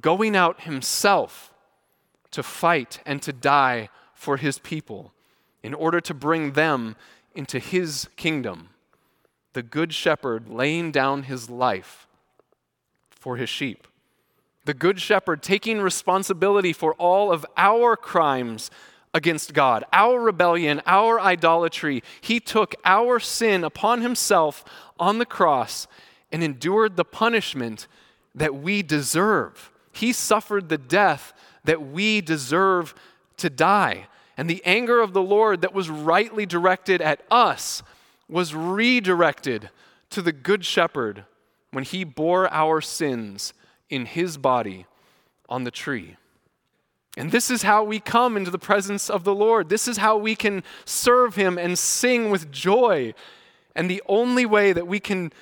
going 0.00 0.36
out 0.36 0.62
himself 0.62 1.52
to 2.30 2.42
fight 2.42 3.00
and 3.04 3.20
to 3.20 3.32
die 3.32 3.88
for 4.14 4.36
his 4.36 4.58
people 4.60 5.12
in 5.62 5.74
order 5.74 6.00
to 6.00 6.14
bring 6.14 6.52
them 6.52 6.94
into 7.34 7.58
his 7.58 8.08
kingdom. 8.16 8.68
The 9.54 9.62
Good 9.62 9.92
Shepherd 9.92 10.48
laying 10.48 10.92
down 10.92 11.24
his 11.24 11.50
life 11.50 12.06
for 13.10 13.36
his 13.36 13.50
sheep 13.50 13.88
the 14.64 14.74
Good 14.74 15.00
Shepherd 15.00 15.42
taking 15.42 15.80
responsibility 15.80 16.72
for 16.72 16.94
all 16.94 17.30
of 17.30 17.44
our 17.56 17.96
crimes 17.96 18.70
against 19.12 19.54
God, 19.54 19.84
our 19.92 20.20
rebellion, 20.20 20.82
our 20.86 21.20
idolatry. 21.20 22.02
He 22.20 22.40
took 22.40 22.74
our 22.84 23.20
sin 23.20 23.62
upon 23.62 24.00
himself 24.02 24.64
on 24.98 25.18
the 25.18 25.26
cross 25.26 25.86
and 26.32 26.42
endured 26.42 26.96
the 26.96 27.04
punishment 27.04 27.86
that 28.34 28.56
we 28.56 28.82
deserve. 28.82 29.70
He 29.92 30.12
suffered 30.12 30.68
the 30.68 30.78
death 30.78 31.32
that 31.64 31.86
we 31.86 32.20
deserve 32.20 32.94
to 33.36 33.48
die. 33.48 34.08
And 34.36 34.50
the 34.50 34.62
anger 34.64 35.00
of 35.00 35.12
the 35.12 35.22
Lord 35.22 35.60
that 35.60 35.72
was 35.72 35.88
rightly 35.88 36.44
directed 36.44 37.00
at 37.00 37.20
us 37.30 37.84
was 38.28 38.54
redirected 38.54 39.70
to 40.10 40.22
the 40.22 40.32
Good 40.32 40.64
Shepherd 40.64 41.24
when 41.70 41.84
he 41.84 42.02
bore 42.02 42.52
our 42.52 42.80
sins 42.80 43.52
in 43.90 44.06
his 44.06 44.36
body 44.36 44.86
on 45.48 45.64
the 45.64 45.70
tree. 45.70 46.16
And 47.16 47.30
this 47.30 47.50
is 47.50 47.62
how 47.62 47.84
we 47.84 48.00
come 48.00 48.36
into 48.36 48.50
the 48.50 48.58
presence 48.58 49.08
of 49.08 49.24
the 49.24 49.34
Lord. 49.34 49.68
This 49.68 49.86
is 49.86 49.98
how 49.98 50.16
we 50.16 50.34
can 50.34 50.64
serve 50.84 51.36
him 51.36 51.58
and 51.58 51.78
sing 51.78 52.30
with 52.30 52.50
joy. 52.50 53.14
And 53.76 53.88
the 53.88 54.02
only 54.06 54.44
way 54.46 54.72
that 54.72 54.86
we 54.86 54.98
can, 54.98 55.32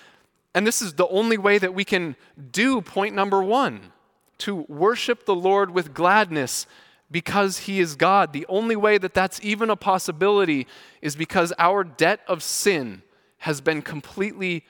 and 0.55 0.67
this 0.67 0.83
is 0.83 0.95
the 0.95 1.09
only 1.09 1.39
way 1.39 1.59
that 1.59 1.75
we 1.75 1.85
can 1.85 2.17
do 2.51 2.83
point 2.83 3.15
number 3.15 3.43
one 3.43 3.93
to 4.39 4.67
worship 4.69 5.25
the 5.25 5.35
Lord 5.35 5.71
with 5.71 5.95
gladness 5.95 6.67
because 7.11 7.61
he 7.61 7.81
is 7.81 7.95
God. 7.95 8.33
The 8.33 8.47
only 8.49 8.77
way 8.77 8.99
that 8.99 9.15
that's 9.15 9.41
even 9.43 9.71
a 9.71 9.77
possibility 9.77 10.67
is 11.01 11.17
because 11.17 11.53
our 11.59 11.85
debt 11.85 12.21
of 12.27 12.43
sin 12.43 13.03
has 13.39 13.61
been 13.61 13.83
completely 13.83 14.67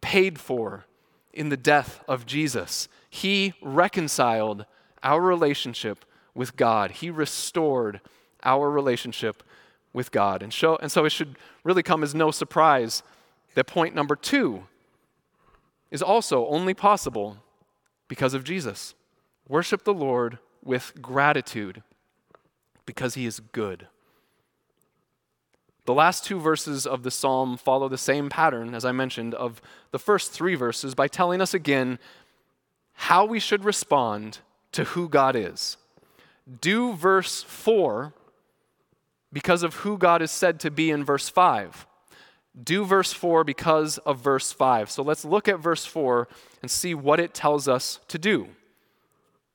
paid 0.00 0.38
for 0.38 0.84
in 1.32 1.48
the 1.48 1.56
death 1.56 2.02
of 2.08 2.26
Jesus. 2.26 2.88
He 3.08 3.54
reconciled 3.62 4.66
our 5.02 5.20
relationship 5.20 6.04
with 6.34 6.56
God, 6.56 6.92
He 6.92 7.10
restored 7.10 8.00
our 8.42 8.70
relationship 8.70 9.42
with 9.92 10.12
God. 10.12 10.42
And, 10.42 10.52
show, 10.52 10.76
and 10.76 10.90
so 10.90 11.04
it 11.04 11.10
should 11.10 11.36
really 11.64 11.82
come 11.82 12.02
as 12.02 12.14
no 12.14 12.30
surprise 12.30 13.02
that 13.54 13.66
point 13.66 13.94
number 13.94 14.14
two 14.14 14.64
is 15.90 16.02
also 16.02 16.46
only 16.46 16.72
possible 16.74 17.38
because 18.08 18.34
of 18.34 18.44
Jesus. 18.44 18.94
Worship 19.48 19.84
the 19.84 19.94
Lord 19.94 20.38
with 20.62 20.92
gratitude 21.02 21.82
because 22.86 23.14
He 23.14 23.26
is 23.26 23.40
good. 23.40 23.88
The 25.90 25.94
last 25.94 26.24
two 26.24 26.38
verses 26.38 26.86
of 26.86 27.02
the 27.02 27.10
psalm 27.10 27.56
follow 27.56 27.88
the 27.88 27.98
same 27.98 28.28
pattern, 28.28 28.76
as 28.76 28.84
I 28.84 28.92
mentioned, 28.92 29.34
of 29.34 29.60
the 29.90 29.98
first 29.98 30.30
three 30.30 30.54
verses 30.54 30.94
by 30.94 31.08
telling 31.08 31.40
us 31.40 31.52
again 31.52 31.98
how 32.92 33.24
we 33.24 33.40
should 33.40 33.64
respond 33.64 34.38
to 34.70 34.84
who 34.84 35.08
God 35.08 35.34
is. 35.34 35.78
Do 36.60 36.92
verse 36.92 37.42
4 37.42 38.12
because 39.32 39.64
of 39.64 39.74
who 39.74 39.98
God 39.98 40.22
is 40.22 40.30
said 40.30 40.60
to 40.60 40.70
be 40.70 40.92
in 40.92 41.02
verse 41.02 41.28
5. 41.28 41.88
Do 42.62 42.84
verse 42.84 43.12
4 43.12 43.42
because 43.42 43.98
of 43.98 44.20
verse 44.20 44.52
5. 44.52 44.92
So 44.92 45.02
let's 45.02 45.24
look 45.24 45.48
at 45.48 45.58
verse 45.58 45.86
4 45.86 46.28
and 46.62 46.70
see 46.70 46.94
what 46.94 47.18
it 47.18 47.34
tells 47.34 47.66
us 47.66 47.98
to 48.06 48.16
do. 48.16 48.46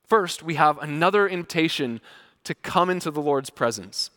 First, 0.06 0.44
we 0.44 0.56
have 0.56 0.80
another 0.80 1.30
invitation 1.30 2.02
to 2.44 2.54
come 2.54 2.90
into 2.90 3.10
the 3.10 3.22
Lord's 3.22 3.50
presence. 3.50 4.10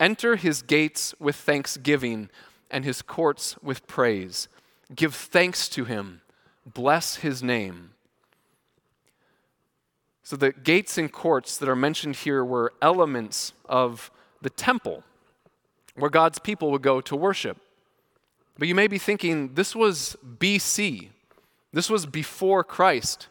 Enter 0.00 0.36
his 0.36 0.62
gates 0.62 1.14
with 1.18 1.36
thanksgiving 1.36 2.30
and 2.70 2.84
his 2.84 3.02
courts 3.02 3.56
with 3.62 3.86
praise. 3.86 4.48
Give 4.94 5.14
thanks 5.14 5.68
to 5.70 5.84
him. 5.84 6.20
Bless 6.66 7.16
his 7.16 7.42
name. 7.42 7.90
So, 10.22 10.36
the 10.36 10.52
gates 10.52 10.98
and 10.98 11.10
courts 11.10 11.56
that 11.56 11.68
are 11.68 11.76
mentioned 11.76 12.16
here 12.16 12.44
were 12.44 12.74
elements 12.82 13.54
of 13.64 14.10
the 14.42 14.50
temple 14.50 15.02
where 15.94 16.10
God's 16.10 16.38
people 16.38 16.70
would 16.70 16.82
go 16.82 17.00
to 17.00 17.16
worship. 17.16 17.58
But 18.58 18.68
you 18.68 18.74
may 18.74 18.88
be 18.88 18.98
thinking, 18.98 19.54
this 19.54 19.74
was 19.74 20.16
BC, 20.38 21.08
this 21.72 21.88
was 21.88 22.06
before 22.06 22.64
Christ. 22.64 23.28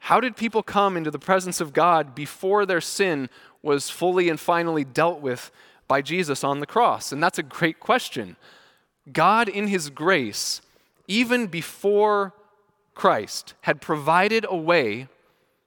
How 0.00 0.20
did 0.20 0.36
people 0.36 0.62
come 0.62 0.96
into 0.96 1.10
the 1.10 1.18
presence 1.18 1.60
of 1.60 1.72
God 1.72 2.14
before 2.14 2.64
their 2.64 2.80
sin 2.80 3.28
was 3.62 3.90
fully 3.90 4.28
and 4.28 4.38
finally 4.38 4.84
dealt 4.84 5.20
with 5.20 5.50
by 5.88 6.02
Jesus 6.02 6.44
on 6.44 6.60
the 6.60 6.66
cross? 6.66 7.10
And 7.10 7.22
that's 7.22 7.38
a 7.38 7.42
great 7.42 7.80
question. 7.80 8.36
God, 9.12 9.48
in 9.48 9.68
His 9.68 9.90
grace, 9.90 10.60
even 11.06 11.46
before 11.46 12.34
Christ, 12.94 13.54
had 13.62 13.80
provided 13.80 14.44
a 14.48 14.56
way 14.56 15.08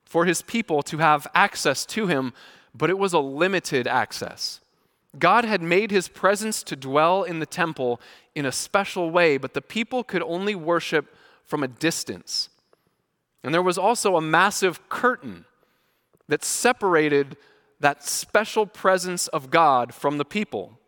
for 0.06 0.26
His 0.26 0.42
people 0.42 0.84
to 0.84 1.00
have 1.00 1.28
access 1.34 1.86
to 1.88 2.08
Him, 2.08 2.34
but 2.74 2.90
it 2.90 2.98
was 2.98 3.14
a 3.14 3.20
limited 3.20 3.88
access. 3.88 4.60
God 5.18 5.44
had 5.44 5.62
made 5.62 5.92
His 5.92 6.08
presence 6.08 6.64
to 6.64 6.76
dwell 6.76 7.24
in 7.24 7.40
the 7.40 7.46
temple 7.46 8.00
in 8.36 8.46
a 8.46 8.52
special 8.52 9.10
way, 9.10 9.38
but 9.38 9.54
the 9.54 9.62
people 9.62 10.04
could 10.04 10.22
only 10.24 10.56
worship 10.56 11.16
from 11.44 11.64
a 11.64 11.68
distance. 11.68 12.50
And 13.44 13.54
there 13.54 13.62
was 13.62 13.78
also 13.78 14.16
a 14.16 14.22
massive 14.22 14.88
curtain 14.88 15.46
that 16.28 16.44
separated 16.46 17.36
that 17.82 18.04
special 18.04 18.66
presence 18.66 19.28
of 19.28 19.50
God 19.50 19.94
from 19.94 20.18
the 20.18 20.26
people. 20.26 20.80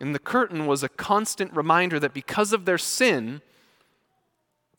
And 0.00 0.14
the 0.14 0.20
curtain 0.20 0.66
was 0.66 0.82
a 0.82 0.88
constant 0.88 1.54
reminder 1.54 2.00
that 2.00 2.14
because 2.14 2.52
of 2.52 2.64
their 2.64 2.78
sin, 2.78 3.40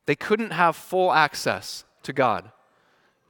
they 0.05 0.15
couldn't 0.15 0.51
have 0.51 0.75
full 0.75 1.13
access 1.13 1.85
to 2.03 2.11
God. 2.11 2.51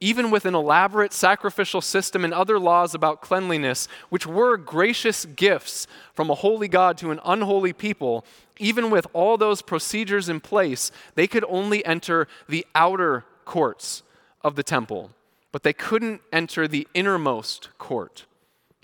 Even 0.00 0.30
with 0.30 0.44
an 0.44 0.54
elaborate 0.54 1.12
sacrificial 1.12 1.80
system 1.80 2.24
and 2.24 2.34
other 2.34 2.58
laws 2.58 2.94
about 2.94 3.22
cleanliness, 3.22 3.88
which 4.10 4.26
were 4.26 4.56
gracious 4.56 5.24
gifts 5.24 5.86
from 6.12 6.30
a 6.30 6.34
holy 6.34 6.68
God 6.68 6.98
to 6.98 7.10
an 7.10 7.20
unholy 7.24 7.72
people, 7.72 8.24
even 8.58 8.90
with 8.90 9.06
all 9.12 9.36
those 9.36 9.62
procedures 9.62 10.28
in 10.28 10.40
place, 10.40 10.90
they 11.14 11.26
could 11.26 11.44
only 11.48 11.84
enter 11.86 12.28
the 12.48 12.66
outer 12.74 13.24
courts 13.44 14.02
of 14.42 14.56
the 14.56 14.62
temple, 14.62 15.10
but 15.54 15.62
they 15.62 15.72
couldn't 15.72 16.20
enter 16.32 16.66
the 16.66 16.88
innermost 16.94 17.68
court. 17.78 18.24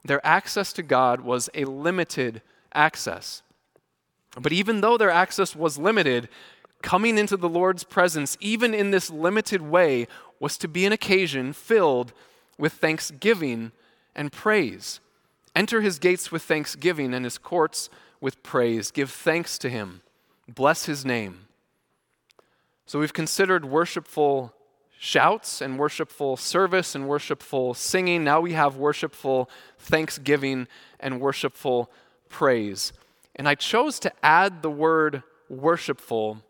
Their 0.05 0.25
access 0.25 0.73
to 0.75 0.85
God 0.85 1.21
was 1.21 1.51
a 1.53 1.65
limited 1.65 2.43
access. 2.73 3.43
But 4.41 4.53
even 4.53 4.81
though 4.81 4.97
their 4.97 5.11
access 5.11 5.57
was 5.57 5.79
limited, 5.79 6.29
coming 6.81 7.19
into 7.19 7.37
the 7.37 7.49
Lord's 7.49 7.83
presence, 7.83 8.37
even 8.39 8.73
in 8.73 8.93
this 8.93 9.11
limited 9.11 9.63
way, 9.63 10.07
was 10.39 10.57
to 10.59 10.69
be 10.69 10.87
an 10.87 10.93
occasion 10.93 11.53
filled 11.53 12.13
with 12.57 12.75
thanksgiving 12.75 13.73
and 14.15 14.31
praise. 14.31 15.01
Enter 15.57 15.81
his 15.81 15.99
gates 15.99 16.31
with 16.31 16.45
thanksgiving 16.45 17.13
and 17.13 17.25
his 17.25 17.37
courts 17.37 17.91
with 18.21 18.45
praise. 18.45 18.93
Give 18.93 19.11
thanks 19.11 19.59
to 19.59 19.69
him. 19.69 20.03
Bless 20.47 20.85
his 20.85 21.05
name. 21.05 21.49
So 22.87 23.01
we've 23.01 23.13
considered 23.13 23.65
worshipful 23.65 24.55
shouts 25.03 25.63
and 25.63 25.79
worshipful 25.79 26.37
service 26.37 26.95
and 26.95 27.09
worshipful 27.09 27.73
singing. 27.73 28.23
Now 28.23 28.39
we 28.43 28.53
have 28.53 28.77
worshipful 28.77 29.49
thanksgiving 29.79 30.69
and 31.01 31.23
worshipful 31.23 31.91
praise. 32.29 32.93
And 33.35 33.49
I 33.49 33.55
chose 33.55 33.99
to 34.01 34.13
add 34.23 34.61
the 34.61 34.71
word 34.71 35.23
worshipful 35.49 36.43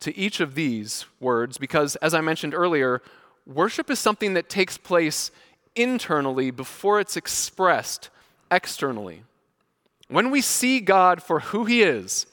to 0.00 0.14
each 0.18 0.40
of 0.40 0.56
these 0.56 1.06
words 1.20 1.58
because, 1.58 1.94
as 1.96 2.12
I 2.12 2.20
mentioned 2.20 2.54
earlier, 2.54 3.02
worship 3.46 3.88
is 3.88 4.00
something 4.00 4.34
that 4.34 4.48
takes 4.48 4.76
place 4.76 5.30
internally 5.76 6.50
before 6.50 6.98
it's 6.98 7.16
expressed 7.16 8.10
externally. 8.50 9.22
When 10.08 10.32
we 10.32 10.40
see 10.40 10.80
God 10.80 11.22
for 11.22 11.38
who 11.38 11.66
He 11.66 11.84
is, 11.84 12.26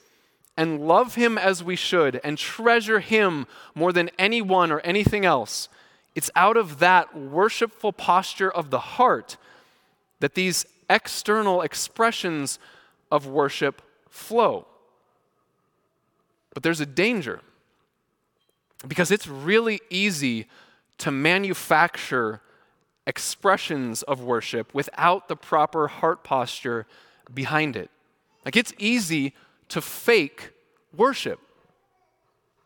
and 0.56 0.86
love 0.86 1.14
Him 1.14 1.38
as 1.38 1.62
we 1.62 1.76
should 1.76 2.20
and 2.22 2.36
treasure 2.36 3.00
Him 3.00 3.46
more 3.74 3.92
than 3.92 4.10
anyone 4.18 4.70
or 4.70 4.80
anything 4.80 5.24
else, 5.24 5.68
it's 6.14 6.30
out 6.34 6.56
of 6.56 6.78
that 6.80 7.16
worshipful 7.16 7.92
posture 7.92 8.50
of 8.50 8.70
the 8.70 8.80
heart 8.80 9.36
that 10.20 10.34
these 10.34 10.66
external 10.88 11.62
expressions 11.62 12.58
of 13.10 13.26
worship 13.26 13.80
flow. 14.08 14.66
But 16.52 16.62
there's 16.62 16.80
a 16.80 16.86
danger 16.86 17.40
because 18.86 19.10
it's 19.10 19.26
really 19.26 19.80
easy 19.88 20.46
to 20.98 21.10
manufacture 21.10 22.40
expressions 23.06 24.02
of 24.02 24.22
worship 24.22 24.74
without 24.74 25.28
the 25.28 25.36
proper 25.36 25.88
heart 25.88 26.22
posture 26.22 26.86
behind 27.32 27.76
it. 27.76 27.90
Like 28.44 28.56
it's 28.56 28.72
easy 28.78 29.34
to 29.70 29.80
fake 29.80 30.50
worship. 30.96 31.40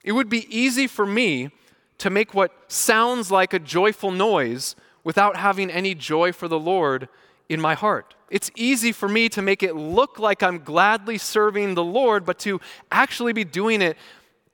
It 0.02 0.12
would 0.12 0.28
be 0.28 0.46
easy 0.54 0.86
for 0.86 1.06
me 1.06 1.50
to 1.98 2.10
make 2.10 2.34
what 2.34 2.52
sounds 2.68 3.30
like 3.30 3.54
a 3.54 3.58
joyful 3.58 4.10
noise 4.10 4.76
without 5.02 5.36
having 5.36 5.70
any 5.70 5.94
joy 5.94 6.32
for 6.32 6.48
the 6.48 6.58
Lord 6.58 7.08
in 7.48 7.60
my 7.60 7.74
heart. 7.74 8.14
It's 8.30 8.50
easy 8.56 8.90
for 8.90 9.08
me 9.08 9.28
to 9.30 9.42
make 9.42 9.62
it 9.62 9.76
look 9.76 10.18
like 10.18 10.42
I'm 10.42 10.58
gladly 10.58 11.18
serving 11.18 11.74
the 11.74 11.84
Lord, 11.84 12.24
but 12.24 12.38
to 12.40 12.60
actually 12.90 13.32
be 13.32 13.44
doing 13.44 13.80
it 13.80 13.96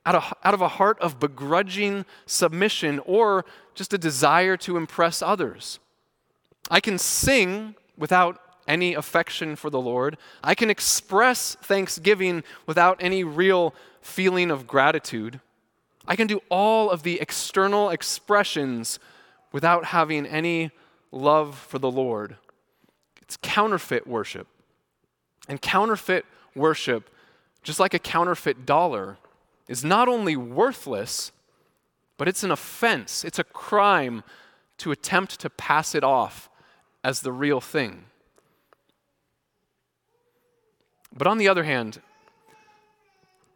out 0.05 0.15
of, 0.15 0.33
out 0.43 0.53
of 0.53 0.61
a 0.61 0.67
heart 0.67 0.99
of 0.99 1.19
begrudging 1.19 2.05
submission 2.25 2.99
or 3.05 3.45
just 3.73 3.93
a 3.93 3.97
desire 3.97 4.57
to 4.57 4.77
impress 4.77 5.21
others. 5.21 5.79
I 6.69 6.79
can 6.79 6.97
sing 6.97 7.75
without 7.97 8.39
any 8.67 8.93
affection 8.93 9.55
for 9.55 9.69
the 9.69 9.81
Lord. 9.81 10.17
I 10.43 10.55
can 10.55 10.69
express 10.69 11.55
thanksgiving 11.55 12.43
without 12.65 12.97
any 12.99 13.23
real 13.23 13.73
feeling 14.01 14.51
of 14.51 14.67
gratitude. 14.67 15.39
I 16.07 16.15
can 16.15 16.27
do 16.27 16.41
all 16.49 16.89
of 16.89 17.03
the 17.03 17.19
external 17.19 17.89
expressions 17.89 18.99
without 19.51 19.85
having 19.85 20.25
any 20.25 20.71
love 21.11 21.57
for 21.57 21.79
the 21.79 21.91
Lord. 21.91 22.37
It's 23.21 23.37
counterfeit 23.41 24.07
worship. 24.07 24.47
And 25.47 25.61
counterfeit 25.61 26.25
worship, 26.55 27.09
just 27.63 27.79
like 27.79 27.93
a 27.93 27.99
counterfeit 27.99 28.65
dollar, 28.65 29.17
is 29.67 29.83
not 29.83 30.07
only 30.07 30.35
worthless, 30.35 31.31
but 32.17 32.27
it's 32.27 32.43
an 32.43 32.51
offense. 32.51 33.23
It's 33.23 33.39
a 33.39 33.43
crime 33.43 34.23
to 34.77 34.91
attempt 34.91 35.39
to 35.39 35.49
pass 35.49 35.95
it 35.95 36.03
off 36.03 36.49
as 37.03 37.21
the 37.21 37.31
real 37.31 37.61
thing. 37.61 38.05
But 41.15 41.27
on 41.27 41.37
the 41.37 41.47
other 41.47 41.63
hand, 41.63 42.01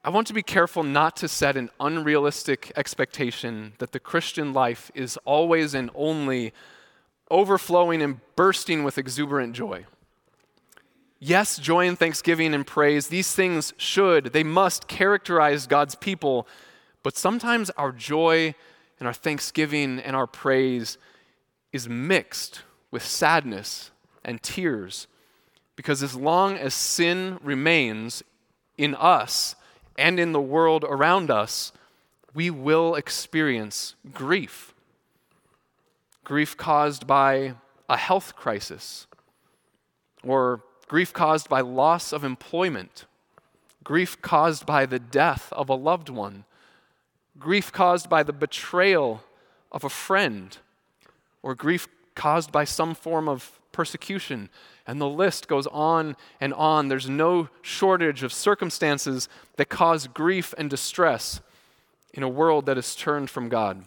I 0.04 0.10
want 0.10 0.28
to 0.28 0.34
be 0.34 0.44
careful 0.44 0.84
not 0.84 1.16
to 1.18 1.28
set 1.28 1.58
an 1.58 1.70
unrealistic 1.80 2.72
expectation 2.76 3.74
that 3.80 3.92
the 3.92 4.00
Christian 4.00 4.54
life 4.54 4.92
is 4.94 5.18
always 5.26 5.74
and 5.74 5.90
only 5.96 6.54
overflowing 7.32 8.02
and 8.02 8.20
bursting 8.36 8.84
with 8.84 8.98
exuberant 8.98 9.56
joy. 9.56 9.86
Yes, 11.20 11.58
joy 11.58 11.88
and 11.88 11.98
thanksgiving 11.98 12.54
and 12.54 12.68
praise, 12.68 13.08
these 13.08 13.34
things 13.34 13.74
should, 13.78 14.26
they 14.26 14.44
must 14.44 14.88
characterize 14.88 15.66
God's 15.66 15.96
people, 15.96 16.48
but 17.02 17.18
sometimes 17.18 17.72
our 17.72 17.92
joy 17.92 18.54
and 19.00 19.08
our 19.08 19.14
thanksgiving 19.14 20.00
and 20.00 20.16
our 20.16 20.28
praise 20.28 21.00
is 21.72 21.90
mixed 21.90 22.62
with 22.92 23.04
sadness 23.04 23.90
and 24.24 24.44
tears 24.44 25.08
because 25.76 26.02
as 26.02 26.16
long 26.16 26.56
as 26.56 26.74
sin 26.74 27.38
remains 27.44 28.24
in 28.78 28.96
us 28.96 29.56
and 29.98 30.20
in 30.20 30.32
the 30.32 30.42
world 30.42 30.86
around 30.88 31.32
us, 31.32 31.72
we 32.34 32.50
will 32.50 32.96
experience 32.96 33.96
grief. 34.14 34.74
Grief 36.24 36.58
caused 36.58 37.08
by 37.08 37.54
a 37.88 37.98
health 37.98 38.36
crisis, 38.36 39.08
or 40.24 40.62
grief 40.88 41.14
caused 41.14 41.48
by 41.50 41.62
loss 41.62 42.12
of 42.12 42.24
employment, 42.24 43.06
grief 43.84 44.22
caused 44.22 44.66
by 44.66 44.86
the 44.86 45.00
death 45.00 45.54
of 45.54 45.70
a 45.70 45.76
loved 45.76 46.10
one, 46.10 46.46
grief 47.38 47.72
caused 47.72 48.10
by 48.10 48.24
the 48.24 48.34
betrayal 48.34 49.24
of 49.72 49.84
a 49.84 49.90
friend, 49.90 50.58
or 51.44 51.54
grief 51.54 51.88
caused 52.16 52.52
by 52.52 52.64
some 52.64 52.96
form 52.96 53.30
of 53.30 53.60
persecution. 53.72 54.50
And 54.88 55.02
the 55.02 55.10
list 55.10 55.48
goes 55.48 55.68
on 55.68 56.16
and 56.40 56.54
on. 56.54 56.88
There's 56.88 57.10
no 57.10 57.50
shortage 57.62 58.24
of 58.24 58.32
circumstances 58.32 59.28
that 59.58 59.70
cause 59.70 60.08
grief 60.08 60.54
and 60.58 60.70
distress 60.70 61.42
in 62.14 62.24
a 62.24 62.30
world 62.30 62.66
that 62.68 62.78
is 62.78 62.96
turned 62.96 63.30
from 63.30 63.50
God. 63.50 63.86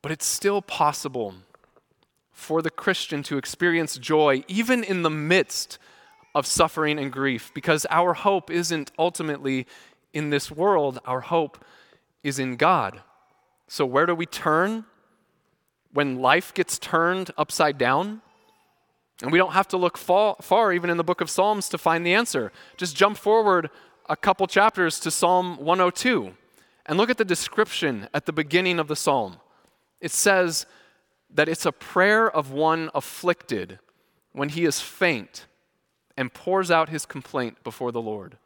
But 0.00 0.10
it's 0.10 0.26
still 0.26 0.62
possible 0.62 1.34
for 2.32 2.60
the 2.60 2.70
Christian 2.70 3.22
to 3.24 3.38
experience 3.38 3.98
joy 3.98 4.42
even 4.48 4.82
in 4.82 5.02
the 5.02 5.10
midst 5.10 5.78
of 6.34 6.46
suffering 6.46 6.98
and 6.98 7.12
grief 7.12 7.52
because 7.54 7.86
our 7.90 8.14
hope 8.14 8.50
isn't 8.50 8.90
ultimately 8.98 9.66
in 10.12 10.30
this 10.30 10.50
world, 10.50 10.98
our 11.04 11.20
hope 11.20 11.64
is 12.22 12.38
in 12.38 12.56
God. 12.56 13.00
So, 13.68 13.86
where 13.86 14.06
do 14.06 14.14
we 14.14 14.26
turn 14.26 14.84
when 15.92 16.20
life 16.20 16.52
gets 16.52 16.78
turned 16.78 17.30
upside 17.38 17.78
down? 17.78 18.22
And 19.22 19.30
we 19.30 19.38
don't 19.38 19.52
have 19.52 19.68
to 19.68 19.76
look 19.76 19.96
far, 19.96 20.36
far, 20.42 20.72
even 20.72 20.90
in 20.90 20.96
the 20.96 21.04
book 21.04 21.20
of 21.20 21.30
Psalms, 21.30 21.68
to 21.68 21.78
find 21.78 22.04
the 22.04 22.12
answer. 22.12 22.52
Just 22.76 22.96
jump 22.96 23.16
forward 23.16 23.70
a 24.08 24.16
couple 24.16 24.46
chapters 24.48 24.98
to 25.00 25.12
Psalm 25.12 25.56
102 25.58 26.34
and 26.86 26.98
look 26.98 27.08
at 27.08 27.18
the 27.18 27.24
description 27.24 28.08
at 28.12 28.26
the 28.26 28.32
beginning 28.32 28.80
of 28.80 28.88
the 28.88 28.96
psalm. 28.96 29.36
It 30.00 30.10
says 30.10 30.66
that 31.32 31.48
it's 31.48 31.64
a 31.64 31.70
prayer 31.72 32.28
of 32.28 32.50
one 32.50 32.90
afflicted 32.94 33.78
when 34.32 34.48
he 34.48 34.64
is 34.64 34.80
faint 34.80 35.46
and 36.16 36.34
pours 36.34 36.70
out 36.70 36.88
his 36.88 37.06
complaint 37.06 37.62
before 37.62 37.92
the 37.92 38.02
Lord. 38.02 38.36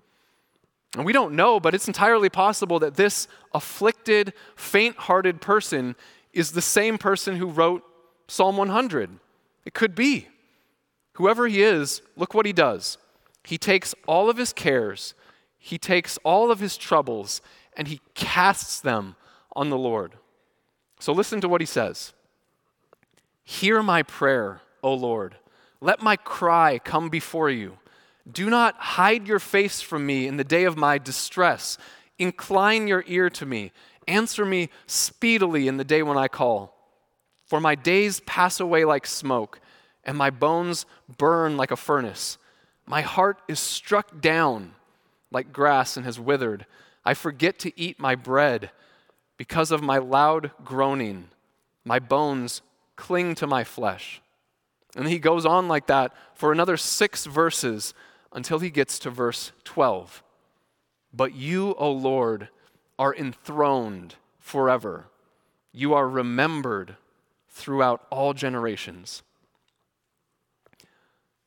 And 0.95 1.07
we 1.07 1.15
don't 1.15 1.35
know, 1.35 1.59
but 1.59 1.75
it's 1.75 1.89
entirely 1.89 2.29
possible 2.29 2.79
that 2.81 2.97
this 2.97 3.29
afflicted, 3.55 4.35
faint 4.55 4.97
hearted 4.97 5.41
person 5.41 5.97
is 6.35 6.53
the 6.53 6.62
same 6.62 6.99
person 6.99 7.37
who 7.37 7.47
wrote 7.47 7.83
Psalm 8.29 8.59
100. 8.59 9.19
It 9.65 9.73
could 9.73 9.95
be. 9.95 10.29
Whoever 11.16 11.48
he 11.48 11.62
is, 11.62 12.02
look 12.14 12.35
what 12.35 12.44
he 12.44 12.52
does. 12.52 12.98
He 13.42 13.57
takes 13.57 13.94
all 14.07 14.29
of 14.29 14.37
his 14.37 14.52
cares, 14.52 15.14
he 15.59 15.79
takes 15.79 16.18
all 16.24 16.50
of 16.50 16.61
his 16.61 16.76
troubles, 16.76 17.40
and 17.76 17.88
he 17.88 18.00
casts 18.14 18.81
them 18.81 19.16
on 19.55 19.70
the 19.70 19.79
Lord. 19.79 20.14
So 21.00 21.12
listen 21.12 21.40
to 21.40 21.48
what 21.48 21.61
he 21.62 21.66
says 21.66 22.12
Hear 23.44 23.83
my 23.83 24.02
prayer, 24.02 24.61
O 24.83 24.92
Lord. 24.92 25.37
Let 25.81 26.02
my 26.02 26.16
cry 26.16 26.79
come 26.79 27.09
before 27.09 27.48
you. 27.48 27.79
Do 28.31 28.50
not 28.50 28.74
hide 28.76 29.26
your 29.26 29.38
face 29.38 29.81
from 29.81 30.05
me 30.05 30.26
in 30.26 30.37
the 30.37 30.44
day 30.44 30.64
of 30.64 30.76
my 30.76 30.98
distress. 30.98 31.79
Incline 32.18 32.88
your 32.88 33.05
ear 33.07 33.31
to 33.31 33.46
me. 33.46 33.72
Answer 34.07 34.44
me 34.44 34.68
speedily 34.87 35.66
in 35.66 35.79
the 35.79 35.85
day 35.85 36.02
when 36.02 36.18
I 36.18 36.29
call. 36.29 36.74
For 37.46 37.61
my 37.61 37.74
days 37.74 38.20
pass 38.20 38.61
away 38.61 38.85
like 38.85 39.07
smoke, 39.07 39.61
and 40.07 40.16
my 40.16 40.31
bones 40.31 40.87
burn 41.19 41.57
like 41.57 41.73
a 41.73 41.77
furnace. 41.77 42.38
My 42.87 43.03
heart 43.03 43.38
is 43.49 43.59
struck 43.59 44.21
down 44.21 44.73
like 45.33 45.53
grass 45.53 45.97
and 45.97 46.07
has 46.07 46.21
withered. 46.21 46.64
I 47.05 47.12
forget 47.12 47.59
to 47.59 47.79
eat 47.79 47.99
my 47.99 48.14
bread 48.14 48.71
because 49.37 49.73
of 49.73 49.83
my 49.83 49.99
loud 49.99 50.53
groaning. 50.64 51.29
My 51.85 51.99
bones 51.99 52.62
cling 52.95 53.35
to 53.35 53.47
my 53.47 53.64
flesh. 53.64 54.23
And 54.95 55.09
he 55.09 55.19
goes 55.19 55.45
on 55.45 55.69
like 55.69 55.88
that 55.88 56.14
for 56.35 56.53
another 56.53 56.77
six 56.77 57.27
verses 57.27 57.92
until 58.33 58.61
he 58.61 58.71
gets 58.71 58.99
to 59.01 59.11
verse 59.11 59.53
12. 59.64 60.23
But 61.12 61.35
you, 61.35 61.75
O 61.77 61.90
Lord, 61.90 62.49
are 62.99 63.14
enthroned 63.14 64.14
forever. 64.38 65.07
You 65.73 65.95
are 65.95 66.09
remembered 66.09 66.97
throughout 67.49 68.07
all 68.11 68.33
generations. 68.33 69.23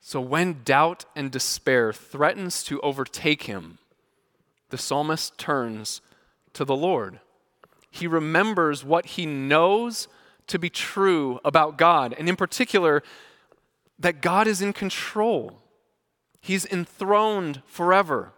So 0.10 0.20
when 0.20 0.64
doubt 0.64 1.06
and 1.16 1.30
despair 1.30 1.94
threatens 1.94 2.64
to 2.64 2.82
overtake 2.82 3.44
him, 3.44 3.78
the 4.72 4.78
psalmist 4.80 5.38
turns 5.38 6.02
to 6.54 6.66
the 6.66 6.76
Lord. 6.76 7.20
He 7.92 8.08
remembers 8.08 8.84
what 8.84 9.06
he 9.06 9.28
knows 9.28 10.08
to 10.48 10.58
be 10.58 10.72
true 10.72 11.40
about 11.46 11.78
God, 11.78 12.16
and 12.18 12.28
in 12.28 12.36
particular, 12.36 13.04
that 14.00 14.20
God 14.20 14.48
is 14.48 14.64
in 14.64 14.74
control. 14.74 15.62
He's 16.42 16.66
enthroned 16.66 17.62
forever, 17.68 18.32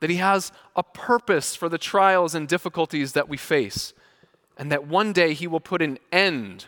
that 0.00 0.10
He 0.10 0.16
has 0.16 0.50
a 0.74 0.82
purpose 0.82 1.54
for 1.54 1.68
the 1.68 1.78
trials 1.78 2.34
and 2.34 2.48
difficulties 2.48 3.12
that 3.12 3.28
we 3.28 3.36
face, 3.36 3.92
and 4.58 4.72
that 4.72 4.88
one 4.88 5.12
day 5.12 5.34
He 5.34 5.46
will 5.46 5.60
put 5.60 5.82
an 5.82 6.00
end 6.10 6.66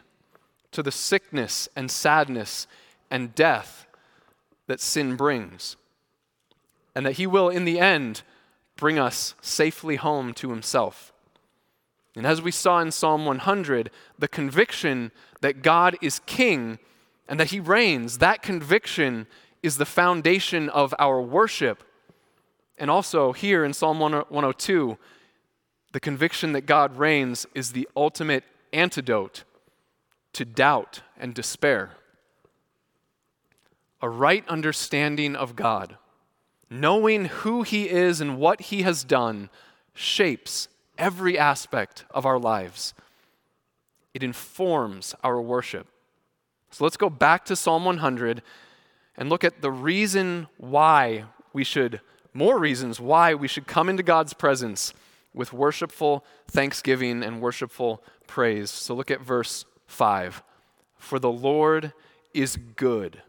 to 0.71 0.81
the 0.81 0.93
sickness 0.93 1.69
and 1.75 1.91
sadness 1.91 2.69
and 3.11 3.35
death 3.35 3.85
that 4.73 4.81
sin 4.81 5.17
brings, 5.17 5.77
and 6.95 7.05
that 7.05 7.17
He 7.17 7.27
will, 7.27 7.51
in 7.51 7.67
the 7.67 7.79
end, 7.79 8.23
bring 8.75 8.99
us 8.99 9.35
safely 9.43 9.97
home 9.97 10.33
to 10.33 10.49
Himself. 10.49 11.13
And 12.17 12.27
as 12.27 12.41
we 12.41 12.53
saw 12.53 12.79
in 12.79 12.91
Psalm 12.91 13.27
100, 13.27 13.91
the 14.19 14.29
conviction 14.29 15.13
that 15.43 15.61
God 15.61 15.99
is 16.01 16.23
King 16.25 16.79
and 17.29 17.39
that 17.39 17.51
He 17.51 17.61
reigns, 17.61 18.17
that 18.17 18.41
conviction 18.41 19.27
is 19.63 19.77
the 19.77 19.85
foundation 19.85 20.71
of 20.71 20.95
our 20.99 21.21
worship. 21.21 21.85
And 22.79 22.91
also, 22.91 23.33
here 23.33 23.67
in 23.67 23.75
Psalm 23.75 24.01
102, 24.01 24.97
the 25.93 26.01
conviction 26.01 26.53
that 26.53 26.65
God 26.65 26.97
reigns 26.97 27.45
is 27.55 27.73
the 27.73 27.87
ultimate 27.95 28.45
antidote 28.73 29.45
to 30.33 30.47
doubt 30.47 31.03
and 31.19 31.35
despair. 31.35 31.91
A 34.03 34.09
right 34.09 34.47
understanding 34.49 35.37
of 35.37 35.57
God, 35.57 35.97
knowing 36.69 37.27
who 37.27 37.63
He 37.63 37.89
is 37.89 38.21
and 38.21 38.37
what 38.37 38.63
He 38.63 38.83
has 38.83 39.05
done, 39.05 39.49
shapes 39.95 40.69
every 40.99 41.39
aspect 41.39 42.05
of 42.11 42.27
our 42.27 42.39
lives. 42.39 42.95
It 44.13 44.23
informs 44.23 45.15
our 45.23 45.41
worship. 45.41 45.87
So 46.71 46.85
let's 46.85 46.97
go 46.97 47.09
back 47.09 47.45
to 47.47 47.57
Psalm 47.57 47.85
100 47.85 48.43
and 49.17 49.29
look 49.29 49.45
at 49.45 49.61
the 49.63 49.71
reason 49.71 50.49
why 50.57 51.25
we 51.53 51.65
should, 51.65 52.01
more 52.33 52.59
reasons 52.59 52.99
why 52.99 53.35
we 53.35 53.49
should 53.49 53.67
come 53.67 53.89
into 53.89 54.03
God's 54.03 54.33
presence 54.33 54.95
with 55.35 55.53
worshipful 55.53 56.25
thanksgiving 56.49 57.23
and 57.23 57.41
worshipful 57.41 58.03
praise. 58.27 58.71
So 58.71 58.95
look 58.95 59.11
at 59.11 59.21
verse 59.21 59.65
5. 59.87 60.43
For 60.97 61.19
the 61.19 61.33
Lord 61.33 61.93
is 62.33 62.57
good, 62.77 63.23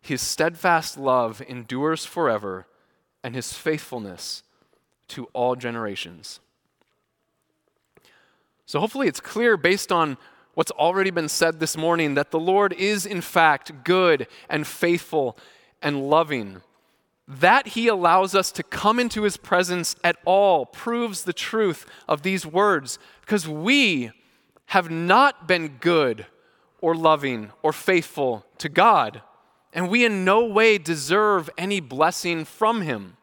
his 0.00 0.20
steadfast 0.22 0.96
love 0.98 1.42
endures 1.46 2.04
forever, 2.04 2.66
and 3.22 3.34
his 3.34 3.52
faithfulness 3.52 4.42
to 5.08 5.26
all 5.32 5.56
generations. 5.56 6.40
So 8.66 8.80
hopefully 8.80 9.08
it's 9.08 9.20
clear 9.20 9.56
based 9.56 9.90
on 9.90 10.16
what's 10.54 10.70
already 10.72 11.10
been 11.10 11.28
said 11.28 11.60
this 11.60 11.76
morning 11.76 12.14
that 12.14 12.30
the 12.30 12.38
Lord 12.38 12.72
is, 12.72 13.04
in 13.04 13.20
fact, 13.20 13.84
good 13.84 14.26
and 14.48 14.66
faithful 14.66 15.36
and 15.82 16.08
loving. 16.08 16.62
That 17.26 17.68
he 17.68 17.88
allows 17.88 18.34
us 18.34 18.52
to 18.52 18.62
come 18.62 18.98
into 18.98 19.22
his 19.22 19.36
presence 19.36 19.96
at 20.02 20.16
all 20.24 20.66
proves 20.66 21.22
the 21.22 21.32
truth 21.32 21.86
of 22.08 22.22
these 22.22 22.46
words 22.46 22.98
because 23.22 23.46
we 23.46 24.12
have 24.66 24.90
not 24.90 25.48
been 25.48 25.78
good 25.80 26.26
or 26.80 26.94
loving 26.94 27.50
or 27.62 27.72
faithful 27.72 28.46
to 28.58 28.68
God, 28.68 29.22
and 29.72 29.88
we 29.88 30.04
in 30.04 30.24
no 30.24 30.44
way 30.44 30.78
deserve 30.78 31.48
any 31.56 31.80
blessing 31.80 32.44
from 32.44 32.82
him. 32.82 33.16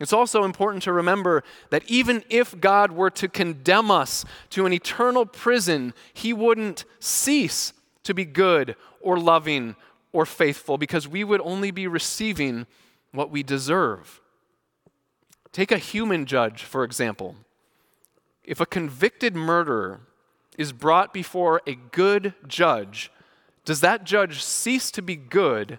It's 0.00 0.12
also 0.12 0.44
important 0.44 0.84
to 0.84 0.92
remember 0.92 1.42
that 1.70 1.82
even 1.88 2.22
if 2.28 2.58
God 2.60 2.92
were 2.92 3.10
to 3.10 3.28
condemn 3.28 3.90
us 3.90 4.24
to 4.50 4.64
an 4.64 4.72
eternal 4.72 5.26
prison, 5.26 5.92
He 6.14 6.32
wouldn't 6.32 6.84
cease 7.00 7.72
to 8.04 8.14
be 8.14 8.24
good 8.24 8.76
or 9.00 9.18
loving 9.18 9.74
or 10.12 10.24
faithful 10.24 10.78
because 10.78 11.08
we 11.08 11.24
would 11.24 11.40
only 11.40 11.70
be 11.70 11.86
receiving 11.86 12.66
what 13.12 13.30
we 13.30 13.42
deserve. 13.42 14.20
Take 15.50 15.72
a 15.72 15.78
human 15.78 16.26
judge, 16.26 16.62
for 16.62 16.84
example. 16.84 17.34
If 18.44 18.60
a 18.60 18.66
convicted 18.66 19.34
murderer 19.34 20.00
is 20.56 20.72
brought 20.72 21.12
before 21.12 21.60
a 21.66 21.74
good 21.74 22.34
judge, 22.46 23.10
does 23.64 23.80
that 23.80 24.04
judge 24.04 24.42
cease 24.42 24.90
to 24.92 25.02
be 25.02 25.16
good 25.16 25.78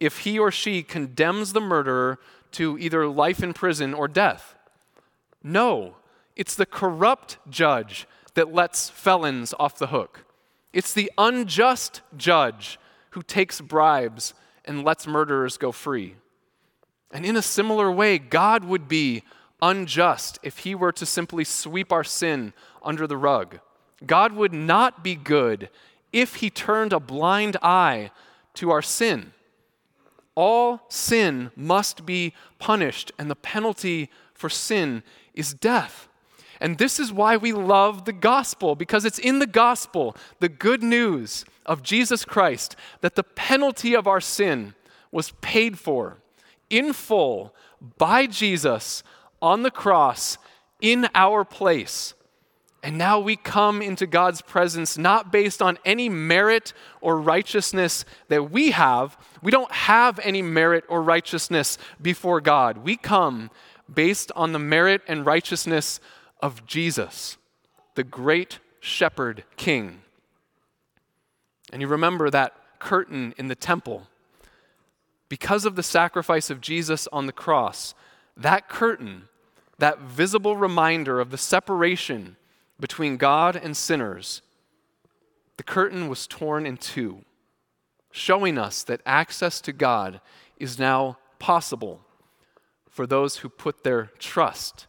if 0.00 0.20
he 0.20 0.38
or 0.38 0.50
she 0.50 0.82
condemns 0.82 1.52
the 1.52 1.60
murderer 1.60 2.18
to 2.52 2.78
either 2.78 3.06
life 3.06 3.42
in 3.42 3.52
prison 3.52 3.94
or 3.94 4.08
death. 4.08 4.54
No, 5.42 5.96
it's 6.34 6.54
the 6.54 6.66
corrupt 6.66 7.38
judge 7.48 8.06
that 8.34 8.52
lets 8.52 8.90
felons 8.90 9.54
off 9.58 9.78
the 9.78 9.88
hook. 9.88 10.24
It's 10.72 10.92
the 10.92 11.10
unjust 11.16 12.02
judge 12.16 12.78
who 13.10 13.22
takes 13.22 13.60
bribes 13.60 14.34
and 14.64 14.84
lets 14.84 15.06
murderers 15.06 15.56
go 15.56 15.72
free. 15.72 16.16
And 17.10 17.24
in 17.24 17.36
a 17.36 17.42
similar 17.42 17.90
way, 17.90 18.18
God 18.18 18.64
would 18.64 18.88
be 18.88 19.22
unjust 19.62 20.38
if 20.42 20.58
he 20.58 20.74
were 20.74 20.92
to 20.92 21.06
simply 21.06 21.44
sweep 21.44 21.92
our 21.92 22.04
sin 22.04 22.52
under 22.82 23.06
the 23.06 23.16
rug. 23.16 23.60
God 24.04 24.32
would 24.32 24.52
not 24.52 25.02
be 25.02 25.14
good 25.14 25.70
if 26.12 26.36
he 26.36 26.50
turned 26.50 26.92
a 26.92 27.00
blind 27.00 27.56
eye 27.62 28.10
to 28.54 28.70
our 28.70 28.82
sin. 28.82 29.32
All 30.36 30.82
sin 30.88 31.50
must 31.56 32.06
be 32.06 32.32
punished, 32.60 33.10
and 33.18 33.28
the 33.28 33.34
penalty 33.34 34.10
for 34.34 34.48
sin 34.48 35.02
is 35.34 35.52
death. 35.52 36.08
And 36.60 36.78
this 36.78 37.00
is 37.00 37.12
why 37.12 37.36
we 37.36 37.52
love 37.52 38.04
the 38.04 38.12
gospel, 38.12 38.76
because 38.76 39.04
it's 39.04 39.18
in 39.18 39.40
the 39.40 39.46
gospel, 39.46 40.16
the 40.38 40.48
good 40.48 40.82
news 40.82 41.44
of 41.64 41.82
Jesus 41.82 42.24
Christ, 42.24 42.76
that 43.00 43.16
the 43.16 43.24
penalty 43.24 43.94
of 43.94 44.06
our 44.06 44.20
sin 44.20 44.74
was 45.10 45.32
paid 45.40 45.78
for 45.78 46.18
in 46.70 46.92
full 46.92 47.54
by 47.98 48.26
Jesus 48.26 49.02
on 49.42 49.62
the 49.62 49.70
cross 49.70 50.38
in 50.80 51.08
our 51.14 51.44
place. 51.44 52.14
And 52.82 52.98
now 52.98 53.18
we 53.18 53.36
come 53.36 53.82
into 53.82 54.06
God's 54.06 54.42
presence 54.42 54.96
not 54.96 55.32
based 55.32 55.60
on 55.60 55.78
any 55.84 56.08
merit 56.08 56.72
or 57.00 57.20
righteousness 57.20 58.04
that 58.28 58.50
we 58.50 58.70
have. 58.70 59.18
We 59.42 59.50
don't 59.50 59.72
have 59.72 60.20
any 60.20 60.42
merit 60.42 60.84
or 60.88 61.02
righteousness 61.02 61.78
before 62.00 62.40
God. 62.40 62.78
We 62.78 62.96
come 62.96 63.50
based 63.92 64.30
on 64.36 64.52
the 64.52 64.58
merit 64.58 65.02
and 65.08 65.26
righteousness 65.26 66.00
of 66.40 66.66
Jesus, 66.66 67.36
the 67.94 68.04
great 68.04 68.60
shepherd 68.80 69.44
king. 69.56 70.02
And 71.72 71.82
you 71.82 71.88
remember 71.88 72.30
that 72.30 72.54
curtain 72.78 73.34
in 73.36 73.48
the 73.48 73.54
temple. 73.54 74.06
Because 75.28 75.64
of 75.64 75.74
the 75.74 75.82
sacrifice 75.82 76.50
of 76.50 76.60
Jesus 76.60 77.08
on 77.12 77.26
the 77.26 77.32
cross, 77.32 77.94
that 78.36 78.68
curtain, 78.68 79.24
that 79.78 79.98
visible 79.98 80.56
reminder 80.56 81.18
of 81.18 81.30
the 81.30 81.38
separation 81.38 82.36
between 82.78 83.16
God 83.16 83.56
and 83.56 83.76
sinners, 83.76 84.42
the 85.56 85.62
curtain 85.62 86.08
was 86.08 86.26
torn 86.26 86.66
in 86.66 86.76
two, 86.76 87.24
showing 88.10 88.58
us 88.58 88.82
that 88.84 89.00
access 89.06 89.60
to 89.62 89.72
God 89.72 90.20
is 90.58 90.78
now 90.78 91.18
possible 91.38 92.00
for 92.90 93.06
those 93.06 93.38
who 93.38 93.48
put 93.48 93.84
their 93.84 94.10
trust 94.18 94.86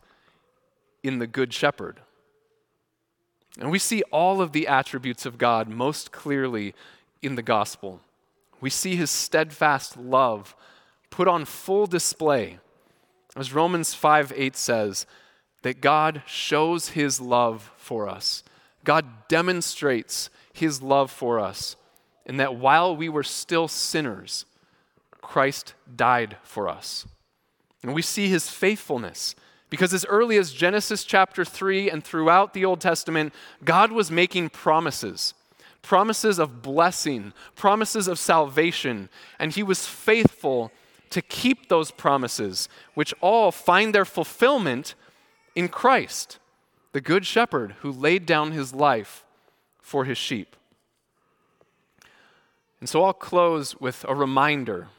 in 1.04 1.20
the 1.20 1.28
Good 1.28 1.54
Shepherd. 1.54 2.02
And 3.60 3.72
we 3.72 3.80
see 3.80 4.04
all 4.12 4.42
of 4.42 4.52
the 4.52 4.68
attributes 4.68 5.26
of 5.26 5.38
God 5.38 5.68
most 5.68 6.12
clearly 6.12 6.74
in 7.22 7.36
the 7.36 7.42
gospel. 7.42 8.02
We 8.62 8.70
see 8.70 8.96
his 8.96 9.10
steadfast 9.10 9.98
love 9.98 10.56
put 11.10 11.28
on 11.28 11.46
full 11.46 11.88
display. 11.88 12.60
As 13.36 13.54
Romans 13.54 13.94
5 13.94 14.34
8 14.36 14.56
says, 14.56 15.06
that 15.62 15.82
God 15.82 16.24
shows 16.26 16.90
his 16.90 17.20
love 17.20 17.72
for 17.78 18.08
us. 18.08 18.44
God 18.84 19.06
demonstrates 19.28 20.30
his 20.54 20.82
love 20.82 21.12
for 21.12 21.40
us, 21.40 21.76
and 22.26 22.40
that 22.40 22.56
while 22.56 22.96
we 22.96 23.10
were 23.10 23.24
still 23.24 23.68
sinners, 23.68 24.46
Christ 25.22 25.74
died 25.94 26.38
for 26.44 26.68
us. 26.70 27.06
And 27.84 27.94
we 27.94 28.02
see 28.02 28.28
his 28.28 28.50
faithfulness 28.50 29.36
because 29.70 29.94
as 29.94 30.06
early 30.06 30.38
as 30.38 30.54
Genesis 30.54 31.04
chapter 31.04 31.44
3 31.44 31.90
and 31.90 32.04
throughout 32.04 32.54
the 32.54 32.64
Old 32.64 32.80
Testament, 32.80 33.34
God 33.64 33.92
was 33.92 34.12
making 34.12 34.50
promises 34.50 35.34
promises 35.84 36.38
of 36.38 36.62
blessing, 36.62 37.32
promises 37.56 38.10
of 38.10 38.20
salvation, 38.20 39.08
and 39.40 39.54
he 39.54 39.64
was 39.64 39.88
faithful 39.88 40.70
to 41.10 41.22
keep 41.22 41.70
those 41.70 41.92
promises, 41.92 42.68
which 42.94 43.14
all 43.22 43.54
find 43.54 43.96
their 43.96 44.04
fulfillment 44.04 44.96
in 45.58 45.68
Christ, 45.70 46.38
the 46.92 47.02
Good 47.02 47.26
Shepherd 47.26 47.78
who 47.80 47.92
laid 47.92 48.28
down 48.28 48.52
his 48.52 48.76
life 48.76 49.26
for 49.82 50.06
his 50.06 50.16
sheep. 50.16 50.56
And 52.80 52.88
so 52.88 53.04
I'll 53.04 53.12
close 53.12 53.76
with 53.82 54.06
a 54.08 54.14
reminder 54.14 54.90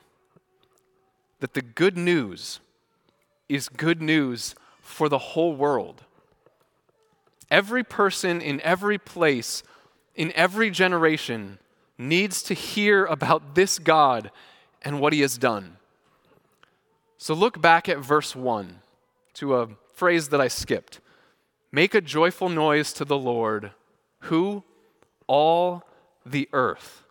that 1.39 1.55
the 1.55 1.63
good 1.63 1.97
news 1.97 2.59
is 3.49 3.69
good 3.69 4.03
news 4.03 4.57
for 4.83 5.09
the 5.09 5.19
whole 5.19 5.55
world. 5.55 6.03
Every 7.53 7.85
person 7.85 8.41
in 8.41 8.61
every 8.63 8.99
place, 8.99 9.63
in 10.17 10.33
every 10.33 10.71
generation, 10.71 11.61
needs 11.97 12.43
to 12.43 12.55
hear 12.55 13.05
about 13.07 13.55
this 13.55 13.79
God 13.79 14.33
and 14.83 14.99
what 14.99 15.13
he 15.13 15.21
has 15.21 15.39
done. 15.39 15.77
So 17.17 17.33
look 17.33 17.63
back 17.63 17.89
at 17.89 17.99
verse 17.99 18.35
1 18.35 18.81
to 19.35 19.57
a 19.57 19.69
phrase 19.99 20.29
that 20.29 20.41
I 20.41 20.47
skipped. 20.47 21.01
Make 21.73 21.93
a 21.93 22.01
joyful 22.01 22.49
noise 22.49 22.93
to 22.95 23.05
the 23.05 23.19
Lord, 23.19 23.73
who? 24.21 24.63
All 25.27 25.83
the 26.25 26.49
earth. 26.53 27.03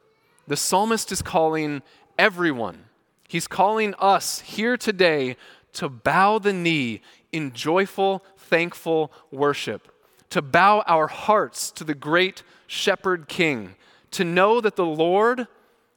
The 0.48 0.56
psalmist 0.56 1.12
is 1.12 1.22
calling 1.22 1.82
everyone. 2.18 2.86
He's 3.28 3.48
calling 3.48 3.94
us 4.00 4.40
here 4.40 4.78
today 4.78 5.36
to 5.74 5.90
bow 5.90 6.40
the 6.40 6.54
knee 6.54 7.02
in 7.34 7.52
joyful, 7.52 8.24
thankful 8.38 9.12
worship, 9.32 9.92
to 10.30 10.42
bow 10.42 10.82
our 10.88 11.08
hearts 11.08 11.70
to 11.72 11.84
the 11.84 11.94
great 11.94 12.42
shepherd 12.68 13.28
king, 13.28 13.76
to 14.12 14.24
know 14.24 14.62
that 14.62 14.78
the 14.78 14.86
Lord, 14.86 15.48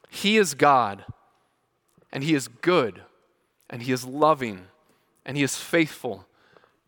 He 0.09 0.37
is 0.37 0.55
God, 0.55 1.05
and 2.11 2.25
He 2.25 2.35
is 2.35 2.49
good, 2.49 3.03
and 3.71 3.83
He 3.83 3.93
is 3.93 4.05
loving, 4.05 4.67
and 5.25 5.37
He 5.37 5.45
is 5.45 5.57
faithful 5.57 6.27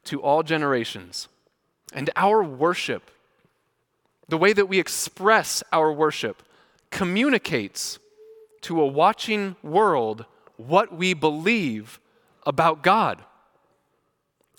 to 0.04 0.20
all 0.20 0.42
generations. 0.42 1.28
And 1.92 2.10
our 2.16 2.42
worship, 2.42 3.10
the 4.28 4.38
way 4.38 4.52
that 4.52 4.66
we 4.66 4.78
express 4.78 5.62
our 5.72 5.92
worship, 5.92 6.42
communicates 6.90 7.98
to 8.62 8.80
a 8.80 8.86
watching 8.86 9.56
world 9.62 10.24
what 10.56 10.94
we 10.94 11.14
believe 11.14 12.00
about 12.46 12.82
God. 12.82 13.24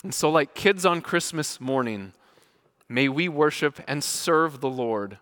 And 0.02 0.14
so, 0.14 0.30
like 0.30 0.54
kids 0.54 0.84
on 0.84 1.00
Christmas 1.00 1.60
morning, 1.60 2.12
may 2.88 3.08
we 3.08 3.28
worship 3.28 3.80
and 3.88 4.04
serve 4.04 4.60
the 4.60 4.68
Lord 4.68 5.18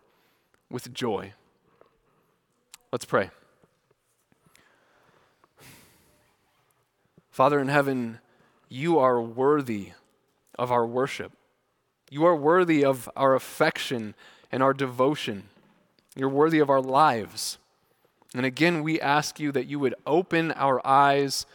with 0.71 0.93
joy. 0.93 1.33
Let's 2.91 3.05
pray. 3.05 3.31
Father 7.31 7.61
in 7.61 7.69
heaven, 7.69 8.19
you 8.69 8.99
are 8.99 9.23
worthy 9.23 9.93
of 10.63 10.71
our 10.71 10.87
worship. 10.87 11.33
You 12.09 12.25
are 12.25 12.37
worthy 12.37 12.85
of 12.85 13.11
our 13.17 13.35
affection 13.35 14.15
and 14.53 14.63
our 14.63 14.73
devotion. 14.73 15.49
You're 16.15 16.29
worthy 16.29 16.61
of 16.61 16.71
our 16.71 16.81
lives. 16.81 17.59
And 18.33 18.47
again, 18.47 18.85
we 18.85 19.01
ask 19.01 19.41
you 19.41 19.51
that 19.51 19.67
you 19.67 19.81
would 19.81 19.97
open 20.07 20.53
our 20.53 20.81
eyes 20.87 21.47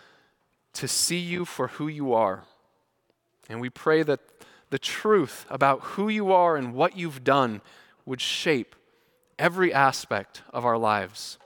to 0.74 0.90
see 0.90 1.20
you 1.20 1.46
for 1.46 1.70
who 1.70 1.88
you 1.88 2.14
are. 2.14 2.44
And 3.48 3.62
we 3.62 3.70
pray 3.70 4.04
that 4.04 4.20
the 4.70 4.78
truth 4.78 5.46
about 5.50 5.80
who 5.82 6.10
you 6.10 6.34
are 6.34 6.58
and 6.58 6.74
what 6.74 6.98
you've 6.98 7.24
done 7.24 7.62
would 8.06 8.20
shape 8.20 8.76
every 9.40 9.74
aspect 9.74 10.42
of 10.52 10.66
our 10.66 10.78
lives. 10.78 11.38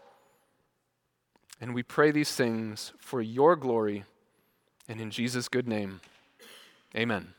And 1.62 1.76
we 1.76 1.84
pray 1.84 2.10
these 2.10 2.34
things 2.34 2.92
for 2.98 3.22
your 3.22 3.56
glory 3.56 4.04
and 4.90 5.00
in 5.00 5.12
Jesus' 5.12 5.48
good 5.48 5.68
name. 5.68 6.02
Amen. 6.96 7.36